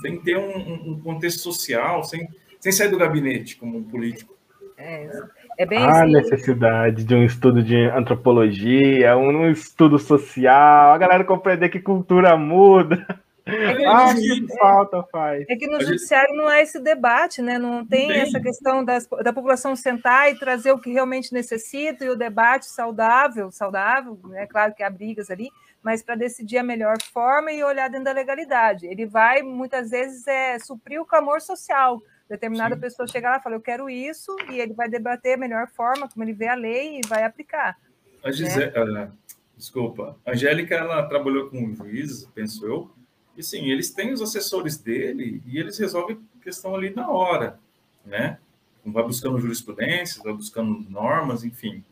[0.02, 2.28] sem ter um, um, contexto social, sem,
[2.60, 4.38] sem sair do gabinete como um político.
[4.78, 5.10] É,
[5.58, 6.14] é bem a assim.
[6.14, 13.06] necessidade de um estudo de antropologia, um estudo social, a galera compreender que cultura muda.
[13.50, 15.46] É ah, que falta faz.
[15.50, 17.58] É que no judiciário não há esse debate, né?
[17.58, 18.20] Não tem, tem.
[18.22, 22.66] essa questão das, da população sentar e trazer o que realmente necessita e o debate
[22.66, 24.48] saudável, saudável, é né?
[24.48, 25.50] claro que há brigas ali,
[25.82, 28.86] mas para decidir a melhor forma e olhar dentro da legalidade.
[28.86, 32.02] Ele vai, muitas vezes, é, suprir o clamor social.
[32.30, 32.82] Determinada Sim.
[32.82, 36.08] pessoa chega lá e fala, eu quero isso, e ele vai debater a melhor forma,
[36.08, 37.76] como ele vê a lei e vai aplicar.
[38.24, 39.06] A Gisele, né?
[39.06, 42.92] uh, desculpa, a Angélica, ela trabalhou com juízes, penso eu,
[43.38, 47.60] e sim, eles têm os assessores dele e eles resolvem a questão ali na hora,
[48.06, 48.38] né?
[48.86, 51.84] Vai buscando jurisprudência, vai buscando normas, enfim.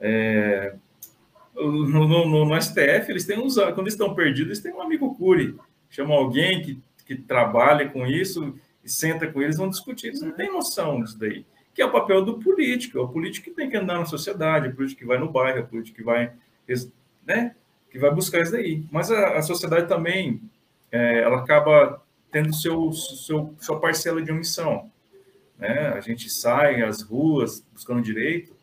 [0.00, 0.74] É,
[1.54, 5.14] no, no, no, STF, eles têm uns, quando eles estão perdidos, eles têm um amigo
[5.14, 5.56] curi,
[5.88, 10.08] chama alguém que, que trabalha com isso e senta com eles, vão discutir.
[10.08, 11.44] Eles não têm noção disso daí.
[11.74, 14.66] Que é o papel do político, é o político que tem que andar na sociedade,
[14.66, 16.32] é o político que vai no bairro, é o político que vai,
[17.26, 17.54] né,
[17.90, 18.84] que vai buscar isso daí.
[18.90, 20.40] Mas a, a sociedade também
[20.92, 24.90] é, ela acaba tendo seu, seu, sua parcela de omissão.
[25.58, 25.88] Né?
[25.88, 28.54] A gente sai às ruas buscando direito,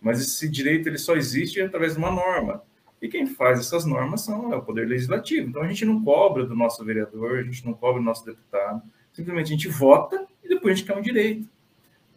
[0.00, 2.62] mas esse direito ele só existe através de uma norma.
[3.00, 5.48] E quem faz essas normas são é o Poder Legislativo.
[5.48, 8.82] Então a gente não cobra do nosso vereador, a gente não cobra do nosso deputado,
[9.12, 11.48] simplesmente a gente vota e depois a gente quer um direito.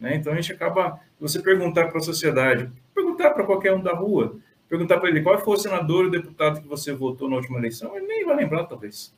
[0.00, 0.16] Né?
[0.16, 4.38] Então a gente acaba, você perguntar para a sociedade, perguntar para qualquer um da rua,
[4.68, 7.96] perguntar para ele qual foi o senador ou deputado que você votou na última eleição,
[7.96, 9.17] ele nem vai lembrar, talvez.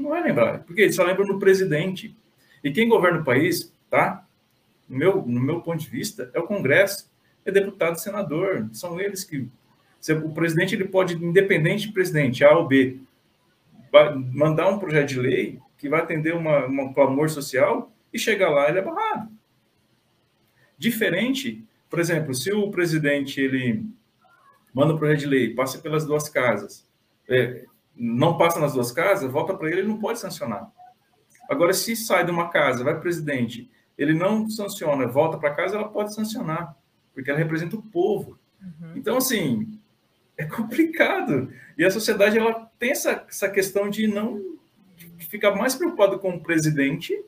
[0.00, 2.16] Não vai lembrar, porque ele só lembra no presidente.
[2.64, 4.26] E quem governa o país, tá?
[4.88, 7.10] No meu, no meu ponto de vista, é o Congresso,
[7.44, 8.68] é deputado e senador.
[8.72, 9.46] São eles que.
[10.24, 12.98] O presidente ele pode, independente de presidente, A ou B,
[14.32, 18.70] mandar um projeto de lei que vai atender uma, uma clamor social e chegar lá
[18.70, 19.30] ele é barrado.
[20.78, 23.84] Diferente, por exemplo, se o presidente ele
[24.72, 26.88] manda um projeto de lei, passa pelas duas casas,
[27.28, 27.66] é,
[27.96, 30.70] não passa nas duas casas, volta para ele, ele não pode sancionar.
[31.48, 35.54] Agora, se sai de uma casa, vai para o presidente, ele não sanciona, volta para
[35.54, 36.76] casa, ela pode sancionar,
[37.12, 38.38] porque ela representa o povo.
[38.62, 38.92] Uhum.
[38.96, 39.78] Então, assim,
[40.36, 41.52] é complicado.
[41.76, 44.58] E a sociedade ela tem essa, essa questão de não
[44.96, 47.22] de ficar mais preocupado com o presidente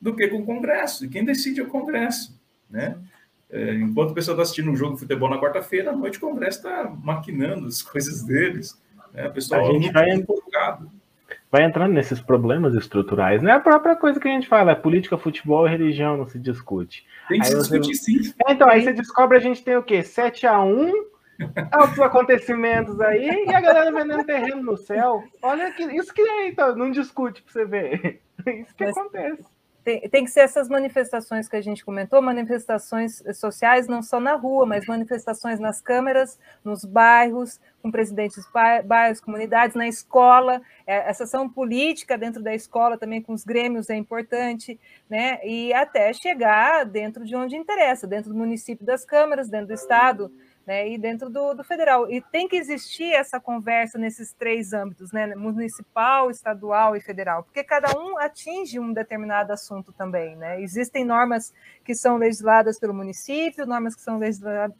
[0.00, 1.04] do que com o Congresso.
[1.04, 2.98] E quem decide é o Congresso, né?
[3.50, 6.20] É, enquanto o pessoal está assistindo um jogo de futebol na quarta-feira, à noite o
[6.20, 8.78] Congresso está maquinando as coisas deles.
[9.14, 10.90] É, a pessoa a gente vai, empolgado.
[11.50, 13.42] vai entrando nesses problemas estruturais.
[13.42, 16.26] Não é a própria coisa que a gente fala, é política, futebol e religião não
[16.26, 17.06] se discute.
[17.28, 18.34] Tem que aí se discutir sim.
[18.46, 20.02] É, então, aí você descobre a gente tem o quê?
[20.02, 20.92] 7 a 1
[21.70, 25.22] altos acontecimentos aí e a galera vendendo terreno no céu.
[25.42, 28.22] Olha que isso que é, então, não discute para você ver.
[28.46, 29.57] Isso que Mas, acontece
[29.88, 34.34] tem, tem, que ser essas manifestações que a gente comentou, manifestações sociais não só na
[34.34, 41.08] rua, mas manifestações nas câmeras, nos bairros, com presidentes de bairros, comunidades, na escola, é,
[41.08, 44.78] essa ação política dentro da escola também com os grêmios é importante,
[45.08, 45.40] né?
[45.42, 50.30] E até chegar dentro de onde interessa, dentro do município das câmaras, dentro do estado,
[50.68, 52.10] né, e dentro do, do, federal.
[52.10, 57.64] E tem que existir essa conversa nesses três âmbitos, né, municipal, estadual e federal, porque
[57.64, 60.36] cada um atinge um determinado assunto também.
[60.36, 60.60] Né?
[60.60, 64.18] Existem normas que são legisladas pelo município, normas que são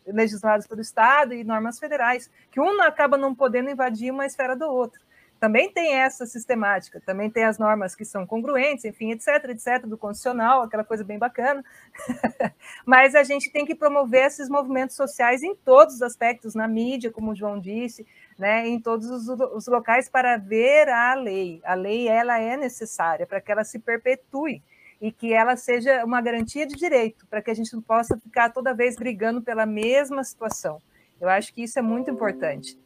[0.06, 4.66] legisladas pelo estado e normas federais, que um acaba não podendo invadir uma esfera do
[4.66, 5.07] outro.
[5.38, 9.96] Também tem essa sistemática, também tem as normas que são congruentes, enfim, etc, etc, do
[9.96, 11.64] constitucional, aquela coisa bem bacana.
[12.84, 17.12] Mas a gente tem que promover esses movimentos sociais em todos os aspectos, na mídia,
[17.12, 18.06] como o João disse,
[18.38, 21.60] né, em todos os, os locais para ver a lei.
[21.64, 24.62] A lei ela é necessária para que ela se perpetue
[25.00, 28.50] e que ela seja uma garantia de direito, para que a gente não possa ficar
[28.50, 30.82] toda vez brigando pela mesma situação.
[31.20, 32.78] Eu acho que isso é muito importante.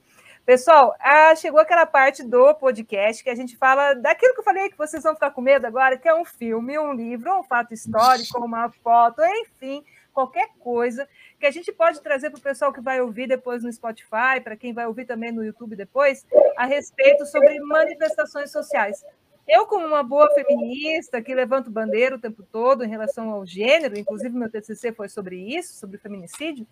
[0.45, 4.69] Pessoal, ah, chegou aquela parte do podcast que a gente fala daquilo que eu falei
[4.69, 7.73] que vocês vão ficar com medo agora, que é um filme, um livro, um fato
[7.73, 12.81] histórico, uma foto, enfim, qualquer coisa que a gente pode trazer para o pessoal que
[12.81, 16.27] vai ouvir depois no Spotify, para quem vai ouvir também no YouTube depois,
[16.57, 19.05] a respeito sobre manifestações sociais.
[19.47, 23.97] Eu, como uma boa feminista que levanto bandeira o tempo todo em relação ao gênero,
[23.97, 26.67] inclusive meu TCC foi sobre isso, sobre feminicídio,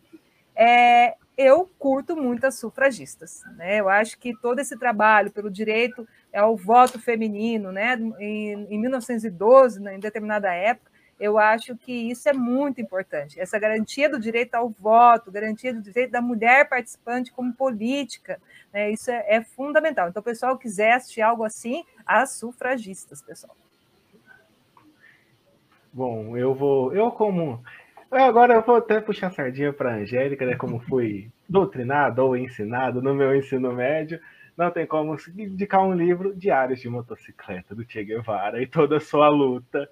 [0.63, 3.43] é, eu curto muito as sufragistas.
[3.57, 3.81] Né?
[3.81, 7.95] Eu acho que todo esse trabalho pelo direito ao voto feminino, né?
[8.19, 9.97] em, em 1912, né?
[9.97, 13.41] em determinada época, eu acho que isso é muito importante.
[13.41, 18.39] Essa garantia do direito ao voto, garantia do direito da mulher participante como política,
[18.71, 18.91] né?
[18.91, 20.11] isso é, é fundamental.
[20.11, 23.57] Então, pessoal quiser assistir algo assim, as sufragistas, pessoal.
[25.93, 26.95] Bom, eu vou.
[26.95, 27.63] Eu, como
[28.11, 30.57] Agora eu vou até puxar a sardinha para a Angélica, né?
[30.57, 34.21] Como fui doutrinado ou ensinado no meu ensino médio.
[34.57, 39.01] Não tem como indicar um livro, Diários de Motocicleta, do Che Guevara e toda a
[39.01, 39.89] sua luta,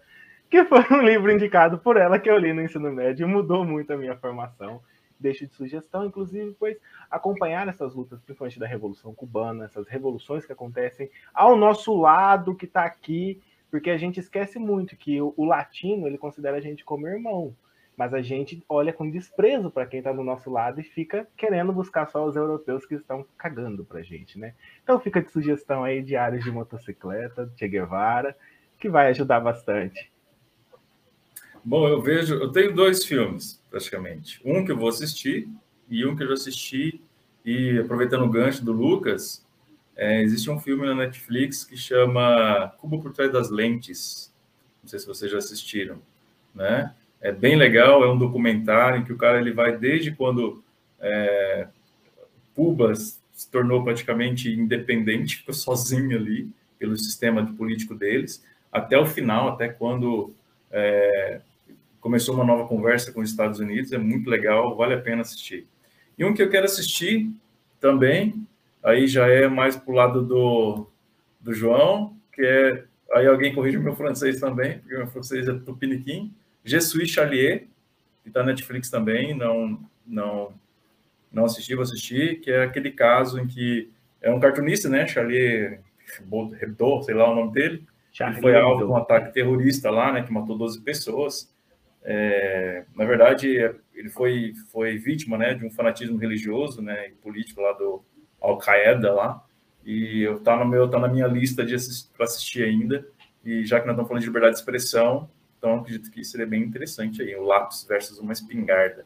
[0.50, 3.64] que foi um livro indicado por ela que eu li no ensino médio e mudou
[3.64, 4.82] muito a minha formação.
[5.18, 6.76] Deixo de sugestão, inclusive, pois
[7.08, 12.64] acompanhar essas lutas, principalmente da Revolução Cubana, essas revoluções que acontecem ao nosso lado, que
[12.64, 13.40] está aqui,
[13.70, 17.54] porque a gente esquece muito que o, o latino ele considera a gente como irmão
[17.99, 21.72] mas a gente olha com desprezo para quem está do nosso lado e fica querendo
[21.72, 24.55] buscar só os europeus que estão cagando para a gente, né?
[24.84, 28.36] Então fica de sugestão aí de áreas de motocicleta, Che Guevara,
[28.78, 30.12] que vai ajudar bastante.
[31.64, 35.49] Bom, eu vejo, eu tenho dois filmes praticamente, um que eu vou assistir
[35.90, 37.03] e um que eu já assisti
[37.44, 39.44] e aproveitando o gancho do Lucas,
[39.96, 44.32] é, existe um filme na Netflix que chama Cuba por trás das lentes.
[44.80, 46.01] Não sei se vocês já assistiram,
[46.55, 46.94] né?
[47.20, 50.62] É bem legal, é um documentário em que o cara ele vai desde quando
[51.00, 51.66] é,
[52.54, 56.48] Cuba se tornou praticamente independente, ficou sozinho ali
[56.78, 60.32] pelo sistema político deles, até o final, até quando
[60.70, 61.40] é,
[62.00, 65.66] começou uma nova conversa com os Estados Unidos, é muito legal, vale a pena assistir.
[66.16, 67.30] E um que eu quero assistir
[67.80, 68.46] também,
[68.82, 70.86] aí já é mais pro lado do,
[71.40, 75.54] do João, que é, aí alguém corrige o meu francês também, porque meu francês é
[75.54, 76.32] tupiniquim,
[76.64, 77.66] Je suis Charlier,
[78.22, 80.52] que está na Netflix também, não, não,
[81.32, 83.90] não assisti, vou assistir, que é aquele caso em que
[84.20, 85.80] é um cartunista, né, Charlier
[86.61, 90.22] Hebdo, sei lá o nome dele, Charlie foi alvo de um ataque terrorista lá, né,
[90.22, 91.54] que matou 12 pessoas.
[92.02, 93.48] É, na verdade,
[93.94, 98.02] ele foi, foi vítima, né, de um fanatismo religioso, né, e político lá do
[98.40, 99.44] Al-Qaeda lá,
[99.84, 103.06] e eu tá no meu tá na minha lista de assistir, para assistir ainda.
[103.44, 106.62] E já que nós estamos falando de liberdade de expressão, então, acredito que seria bem
[106.62, 109.04] interessante aí, o lápis versus uma espingarda.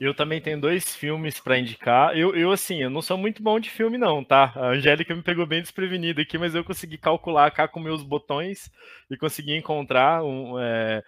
[0.00, 2.16] Eu também tenho dois filmes para indicar.
[2.16, 4.52] Eu, eu, assim, eu não sou muito bom de filme, não, tá?
[4.54, 8.70] A Angélica me pegou bem desprevenida aqui, mas eu consegui calcular cá com meus botões
[9.10, 10.22] e consegui encontrar.
[10.22, 11.02] Um, é...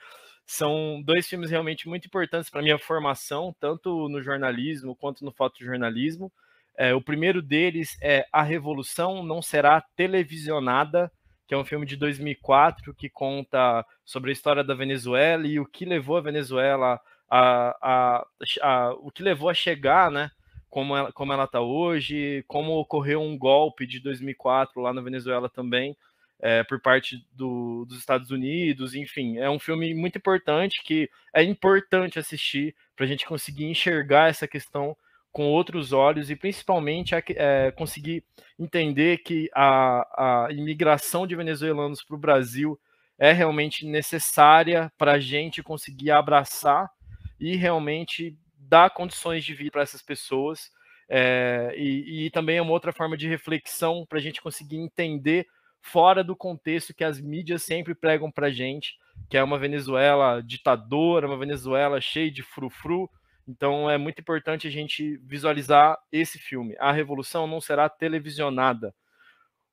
[0.45, 6.33] São dois filmes realmente muito importantes para minha formação, tanto no jornalismo quanto no fotojornalismo.
[6.77, 11.13] É, o primeiro deles é A Revolução Não Será Televisionada,
[11.51, 15.67] que é um filme de 2004 que conta sobre a história da Venezuela e o
[15.67, 18.27] que levou a Venezuela a, a,
[18.63, 20.31] a o que levou a chegar, né?
[20.69, 25.49] Como ela, como ela está hoje, como ocorreu um golpe de 2004 lá na Venezuela
[25.49, 25.97] também,
[26.39, 31.43] é, por parte do, dos Estados Unidos, enfim, é um filme muito importante que é
[31.43, 34.97] importante assistir para a gente conseguir enxergar essa questão
[35.33, 38.25] com outros olhos e principalmente é, conseguir
[38.59, 42.79] entender que a, a imigração de venezuelanos para o Brasil
[43.19, 46.91] é realmente necessária para a gente conseguir abraçar
[47.39, 50.71] e realmente dar condições de vida para essas pessoas.
[51.09, 55.47] É, e, e, também é uma outra forma de reflexão para a gente conseguir entender
[55.81, 58.97] fora do contexto que as mídias sempre pregam para a gente,
[59.29, 63.11] que é uma Venezuela ditadora, uma Venezuela cheia de frufru,
[63.51, 66.77] então é muito importante a gente visualizar esse filme.
[66.79, 68.95] A Revolução não será televisionada.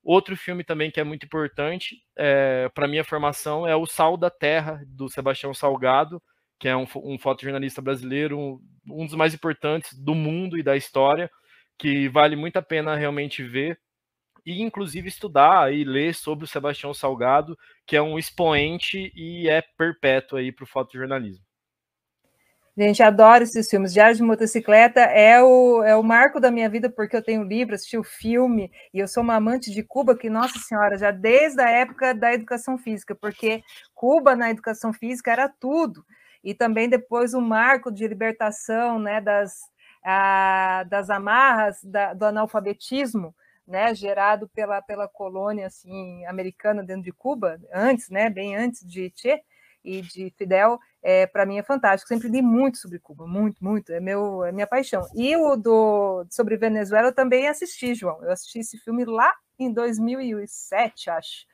[0.03, 4.29] Outro filme também que é muito importante é, para minha formação é O Sal da
[4.29, 6.21] Terra, do Sebastião Salgado,
[6.59, 8.59] que é um, um fotojornalista brasileiro, um,
[8.89, 11.29] um, dos mais importantes do mundo e da história,
[11.77, 13.79] que vale muito a pena realmente ver
[14.45, 19.61] e inclusive estudar e ler sobre o Sebastião Salgado, que é um expoente e é
[19.77, 21.46] perpétuo aí para o fotojornalismo.
[22.77, 23.91] Gente, adoro esses filmes.
[23.91, 27.73] Diário de Motocicleta é o, é o marco da minha vida, porque eu tenho livro,
[27.73, 31.59] assisti o filme, e eu sou uma amante de Cuba, que, nossa senhora, já desde
[31.59, 33.63] a época da educação física, porque
[33.95, 36.05] Cuba na educação física era tudo.
[36.43, 39.55] E também depois o marco de libertação né, das,
[40.03, 43.33] a, das amarras da, do analfabetismo,
[43.67, 49.11] né, gerado pela, pela colônia assim, americana dentro de Cuba, antes, né, bem antes de
[49.15, 49.41] Che
[49.87, 52.09] e de Fidel, é, para mim é fantástico.
[52.09, 53.91] Sempre li muito sobre Cuba, muito, muito.
[53.93, 55.07] É, meu, é minha paixão.
[55.15, 58.21] E o do sobre Venezuela eu também assisti, João.
[58.23, 61.45] Eu assisti esse filme lá em 2007, acho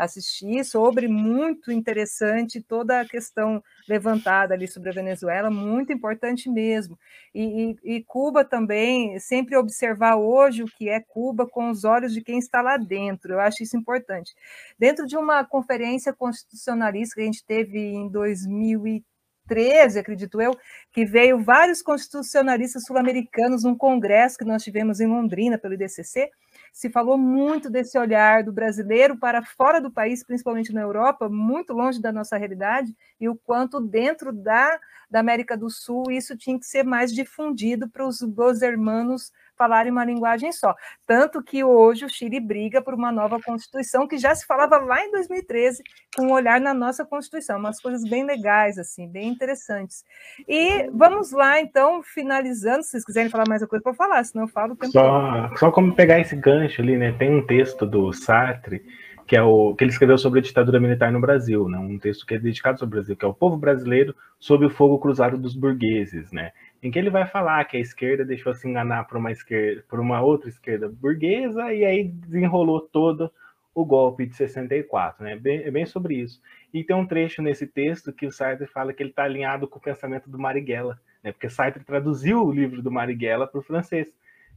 [0.00, 6.98] assisti sobre, muito interessante toda a questão levantada ali sobre a Venezuela, muito importante mesmo.
[7.34, 12.14] E, e, e, Cuba também, sempre observar hoje o que é Cuba com os olhos
[12.14, 14.34] de quem está lá dentro, eu acho isso importante.
[14.78, 20.56] Dentro de uma conferência constitucionalista que a gente teve em 2013, acredito eu,
[20.92, 26.30] que veio vários constitucionalistas sul-americanos num congresso que nós tivemos em Londrina, pelo IDCC,
[26.72, 31.72] se falou muito desse olhar do brasileiro para fora do país, principalmente na Europa, muito
[31.72, 34.78] longe da nossa realidade, e o quanto dentro da,
[35.10, 39.92] da América do Sul isso tinha que ser mais difundido para os dos hermanos falarem
[39.92, 40.74] uma linguagem só.
[41.06, 45.04] Tanto que hoje o Chile briga por uma nova Constituição, que já se falava lá
[45.04, 45.82] em 2013,
[46.16, 50.02] com um olhar na nossa Constituição, umas coisas bem legais, assim, bem interessantes.
[50.48, 54.44] E vamos lá, então, finalizando, se vocês quiserem falar mais alguma coisa para falar, senão
[54.44, 57.12] eu falo o tempo só, Só como pegar esse gancho ali, né?
[57.18, 58.82] Tem um texto do Sartre
[59.30, 61.78] que é o que ele escreveu sobre a ditadura militar no Brasil, né?
[61.78, 64.70] Um texto que é dedicado sobre o Brasil, que é o povo brasileiro sob o
[64.70, 66.50] fogo cruzado dos burgueses, né?
[66.82, 70.00] Em que ele vai falar que a esquerda deixou se enganar por uma esquerda, por
[70.00, 73.30] uma outra esquerda burguesa e aí desenrolou todo
[73.74, 75.36] o golpe de 64, né?
[75.36, 76.40] Bem, é bem sobre isso.
[76.72, 79.78] E tem um trecho nesse texto que o Sartre fala que ele está alinhado com
[79.78, 81.32] o pensamento do Marighella, né?
[81.32, 84.08] Porque Sartre traduziu o livro do Marighella para o francês,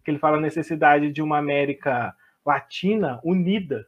[0.03, 2.15] que ele fala a necessidade de uma América
[2.45, 3.85] Latina unida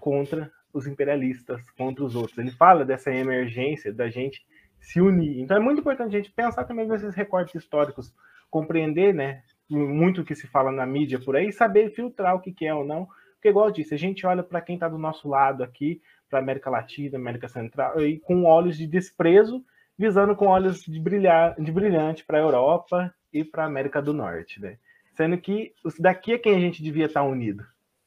[0.00, 2.38] contra os imperialistas, contra os outros.
[2.38, 4.44] Ele fala dessa emergência da gente
[4.84, 5.40] se unir.
[5.40, 8.14] Então é muito importante a gente pensar também nesses recortes históricos,
[8.50, 12.52] compreender, né, muito o que se fala na mídia por aí, saber filtrar o que,
[12.52, 13.08] que é ou não.
[13.34, 16.38] Porque, igual eu disse, a gente olha para quem está do nosso lado aqui, para
[16.38, 19.64] América Latina, América Central, e com olhos de desprezo,
[19.98, 24.12] visando com olhos de, brilhar, de brilhante para a Europa e para a América do
[24.12, 24.78] Norte, né?
[25.12, 27.64] Sendo que daqui é quem a gente devia estar tá unido.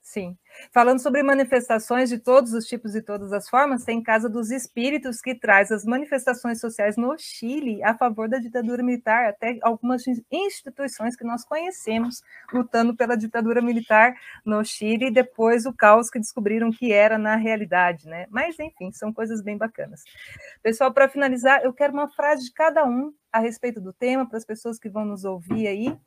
[0.08, 0.38] Sim.
[0.72, 5.20] Falando sobre manifestações de todos os tipos e todas as formas, tem Casa dos Espíritos,
[5.20, 11.18] que traz as manifestações sociais no Chile a favor da ditadura militar, até algumas instituições
[11.18, 12.22] que nós conhecemos
[12.54, 17.36] lutando pela ditadura militar no Chile, e depois o caos que descobriram que era na
[17.36, 18.28] realidade, né?
[18.30, 20.04] Mas, enfim, são coisas bem bacanas.
[20.64, 24.38] Pessoal, para finalizar, eu quero uma frase de cada um a respeito do tema, para
[24.38, 25.98] as pessoas que vão nos ouvir aí.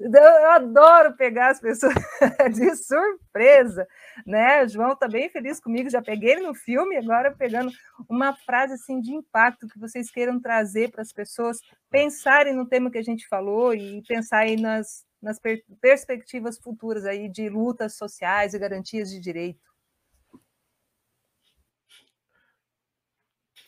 [0.00, 1.92] Eu adoro pegar as pessoas
[2.54, 3.86] de surpresa,
[4.26, 4.64] né?
[4.64, 7.70] O João está bem feliz comigo, já peguei ele no filme, agora pegando
[8.08, 11.58] uma frase assim de impacto que vocês queiram trazer para as pessoas
[11.90, 17.28] pensarem no tema que a gente falou e pensarem nas, nas per perspectivas futuras aí
[17.28, 19.69] de lutas sociais e garantias de direito.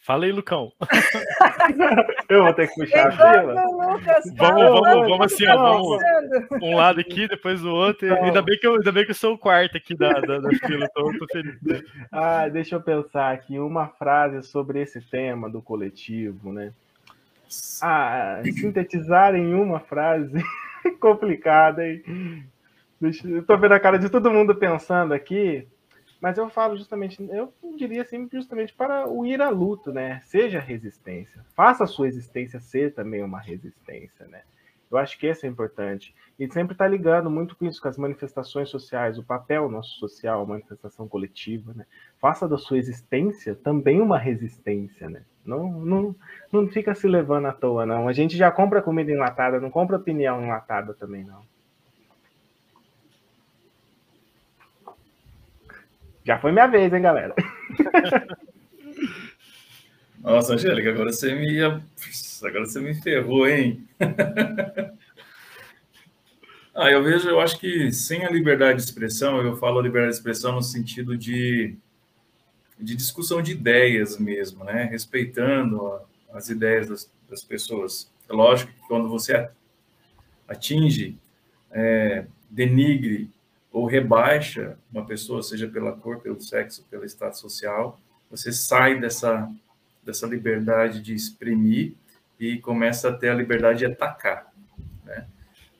[0.03, 0.72] Fala aí, Lucão.
[2.28, 3.55] Eu vou ter que puxar a fila.
[4.36, 6.03] Vamos, vamos, vamos assim, ó, vamos
[6.61, 8.09] um lado aqui, depois o outro.
[8.09, 8.24] Não.
[8.24, 10.50] Ainda bem, que eu, ainda bem que eu sou o quarto aqui da, da, da
[10.50, 11.57] fila, tô, tô feliz.
[12.11, 16.72] Ah, deixa eu pensar aqui uma frase sobre esse tema do coletivo, né?
[17.80, 20.42] Ah, sintetizar em uma frase
[20.98, 22.44] complicada, hein?
[23.00, 25.64] Deixa, eu tô vendo a cara de todo mundo pensando aqui.
[26.22, 30.20] Mas eu falo justamente, eu diria assim, justamente para o ir à luta, né?
[30.24, 31.44] Seja resistência.
[31.52, 34.42] Faça a sua existência ser também uma resistência, né?
[34.88, 36.14] Eu acho que isso é importante.
[36.38, 40.42] E sempre está ligando muito com isso, com as manifestações sociais, o papel nosso social,
[40.42, 41.86] a manifestação coletiva, né?
[42.20, 45.24] Faça da sua existência também uma resistência, né?
[45.44, 46.14] Não, não,
[46.52, 48.06] não fica se levando à toa, não.
[48.06, 51.42] A gente já compra comida enlatada, não compra opinião enlatada também, não.
[56.24, 57.34] Já foi minha vez, hein, galera?
[60.22, 63.84] Nossa, Angélica, agora você me agora você me ferrou, hein?
[66.74, 70.18] ah, eu vejo, eu acho que sem a liberdade de expressão, eu falo liberdade de
[70.18, 71.74] expressão no sentido de,
[72.78, 74.84] de discussão de ideias mesmo, né?
[74.84, 76.00] Respeitando
[76.32, 78.12] as ideias das, das pessoas.
[78.28, 79.50] É lógico que quando você
[80.46, 81.18] atinge
[81.72, 83.28] é, denigre
[83.72, 87.99] ou rebaixa uma pessoa, seja pela cor, pelo sexo, pelo estado social,
[88.30, 89.50] você sai dessa,
[90.04, 91.94] dessa liberdade de exprimir
[92.38, 94.53] e começa a ter a liberdade de atacar.
[95.04, 95.26] Né?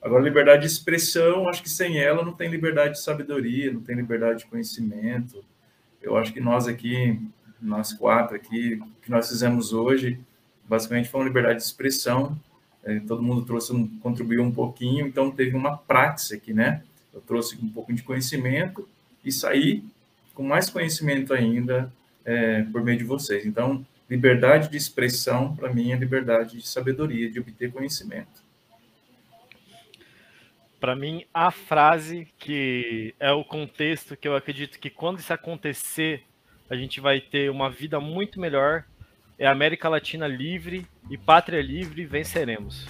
[0.01, 3.95] Agora, liberdade de expressão, acho que sem ela não tem liberdade de sabedoria, não tem
[3.95, 5.43] liberdade de conhecimento.
[6.01, 7.21] Eu acho que nós aqui,
[7.61, 10.19] nós quatro aqui, o que nós fizemos hoje,
[10.67, 12.37] basicamente foi uma liberdade de expressão.
[12.83, 16.83] É, todo mundo trouxe, um, contribuiu um pouquinho, então teve uma prática aqui, né?
[17.13, 18.87] Eu trouxe um pouco de conhecimento
[19.23, 19.83] e saí
[20.33, 21.91] com mais conhecimento ainda
[22.25, 23.45] é, por meio de vocês.
[23.45, 28.43] Então, liberdade de expressão, para mim, é liberdade de sabedoria, de obter conhecimento.
[30.79, 36.23] Para mim, a frase que é o contexto que eu acredito que quando isso acontecer,
[36.69, 38.83] a gente vai ter uma vida muito melhor
[39.37, 42.87] é América Latina livre e pátria livre venceremos.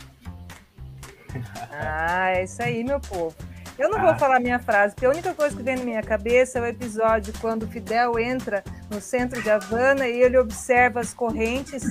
[1.71, 3.35] Ah, é isso aí, meu povo.
[3.77, 4.01] Eu não ah.
[4.03, 6.65] vou falar minha frase, porque a única coisa que vem na minha cabeça é o
[6.65, 11.83] episódio quando Fidel entra no centro de Havana e ele observa as correntes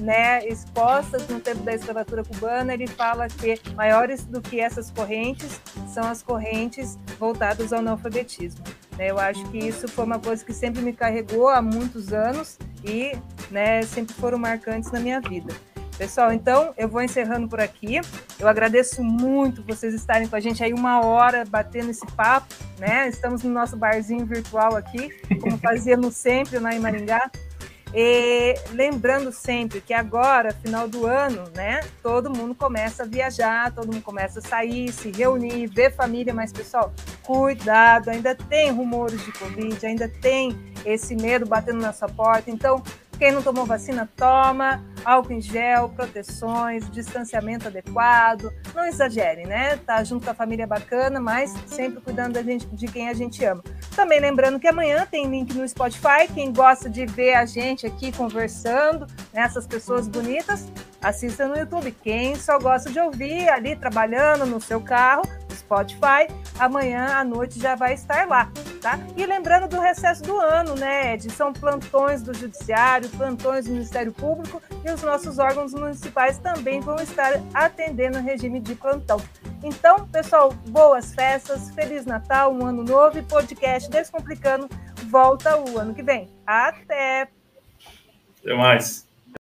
[0.00, 2.74] né, expostas no tempo da escravatura cubana.
[2.74, 8.62] Ele fala que maiores do que essas correntes são as correntes voltadas ao analfabetismo.
[8.98, 9.10] Né?
[9.10, 13.12] Eu acho que isso foi uma coisa que sempre me carregou há muitos anos e
[13.50, 15.54] né, sempre foram marcantes na minha vida.
[15.98, 18.00] Pessoal, então eu vou encerrando por aqui.
[18.38, 23.08] Eu agradeço muito vocês estarem com a gente aí uma hora batendo esse papo, né?
[23.08, 25.08] Estamos no nosso barzinho virtual aqui,
[25.40, 27.30] como fazíamos sempre lá em Maringá.
[27.94, 31.80] E lembrando sempre que agora, final do ano, né?
[32.02, 36.52] Todo mundo começa a viajar, todo mundo começa a sair, se reunir, ver família, mas
[36.52, 36.92] pessoal,
[37.22, 40.54] cuidado, ainda tem rumores de Covid, ainda tem
[40.84, 42.50] esse medo batendo na sua porta.
[42.50, 42.82] Então,
[43.18, 44.84] quem não tomou vacina, toma.
[45.04, 48.52] Álcool em gel, proteções, distanciamento adequado.
[48.74, 49.76] Não exagere, né?
[49.76, 53.44] Tá junto com a família bacana, mas sempre cuidando da gente, de quem a gente
[53.44, 53.62] ama.
[53.94, 56.26] Também lembrando que amanhã tem link no Spotify.
[56.34, 60.66] Quem gosta de ver a gente aqui conversando, né, essas pessoas bonitas,
[61.00, 61.92] assista no YouTube.
[62.02, 65.22] Quem só gosta de ouvir ali trabalhando no seu carro,
[65.66, 66.28] Spotify,
[66.58, 68.98] amanhã à noite já vai estar lá, tá?
[69.16, 71.32] E lembrando do recesso do ano, né, Ed?
[71.32, 76.96] São plantões do Judiciário, plantões do Ministério Público e os nossos órgãos municipais também vão
[76.96, 79.20] estar atendendo o regime de plantão.
[79.62, 84.68] Então, pessoal, boas festas, Feliz Natal, um ano novo e podcast Descomplicando
[85.08, 86.28] volta o ano que vem.
[86.46, 87.28] Até!
[88.40, 89.05] Até mais!